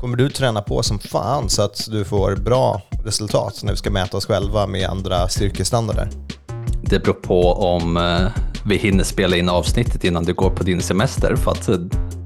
kommer 0.03 0.17
du 0.17 0.29
träna 0.29 0.61
på 0.61 0.83
som 0.83 0.99
fan 0.99 1.49
så 1.49 1.61
att 1.61 1.87
du 1.91 2.05
får 2.05 2.35
bra 2.35 2.81
resultat 3.05 3.63
när 3.63 3.71
vi 3.71 3.77
ska 3.77 3.89
mäta 3.89 4.17
oss 4.17 4.25
själva 4.25 4.67
med 4.67 4.89
andra 4.89 5.27
styrkestandarder? 5.27 6.09
Det 6.81 6.99
beror 6.99 7.13
på 7.13 7.53
om 7.53 7.97
eh, 7.97 8.27
vi 8.65 8.77
hinner 8.77 9.03
spela 9.03 9.35
in 9.35 9.49
avsnittet 9.49 10.03
innan 10.03 10.23
du 10.23 10.33
går 10.33 10.49
på 10.49 10.63
din 10.63 10.81
semester. 10.81 11.35
För 11.35 11.51
att 11.51 11.69
eh, 11.69 11.77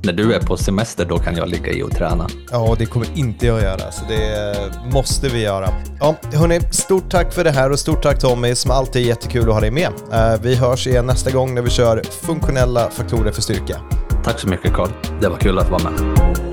när 0.04 0.14
du 0.14 0.34
är 0.34 0.40
på 0.40 0.58
semester 0.58 1.06
då 1.06 1.18
kan 1.18 1.36
jag 1.36 1.50
ligga 1.50 1.72
i 1.72 1.84
och 1.84 1.92
träna. 1.92 2.28
Ja, 2.52 2.76
det 2.80 2.86
kommer 2.86 3.08
inte 3.16 3.46
jag 3.46 3.62
göra, 3.62 3.92
så 3.92 4.06
det 4.08 4.56
måste 4.94 5.30
vi 5.30 5.42
göra. 5.42 5.70
Ja, 6.00 6.16
hörni, 6.34 6.60
stort 6.72 7.12
tack 7.12 7.34
för 7.34 7.44
det 7.44 7.52
här 7.52 7.72
och 7.72 7.80
stort 7.80 8.04
tack 8.04 8.20
Tommy, 8.20 8.56
som 8.56 8.72
alltid 8.72 9.02
är 9.02 9.08
jättekul 9.08 9.48
att 9.48 9.54
ha 9.54 9.62
dig 9.62 9.72
med. 9.72 9.92
Eh, 10.12 10.42
vi 10.42 10.56
hörs 10.56 10.88
igen 10.88 11.06
nästa 11.06 11.32
gång 11.32 11.56
när 11.56 11.62
vi 11.62 11.70
kör 11.70 12.04
funktionella 12.22 12.90
faktorer 12.90 13.32
för 13.32 13.42
styrka. 13.42 13.82
Tack 14.24 14.40
så 14.40 14.48
mycket 14.48 14.74
Carl, 14.74 14.90
det 15.22 15.30
var 15.30 15.38
kul 15.38 15.60
att 15.60 15.70
vara 15.70 15.84
med. 15.84 16.47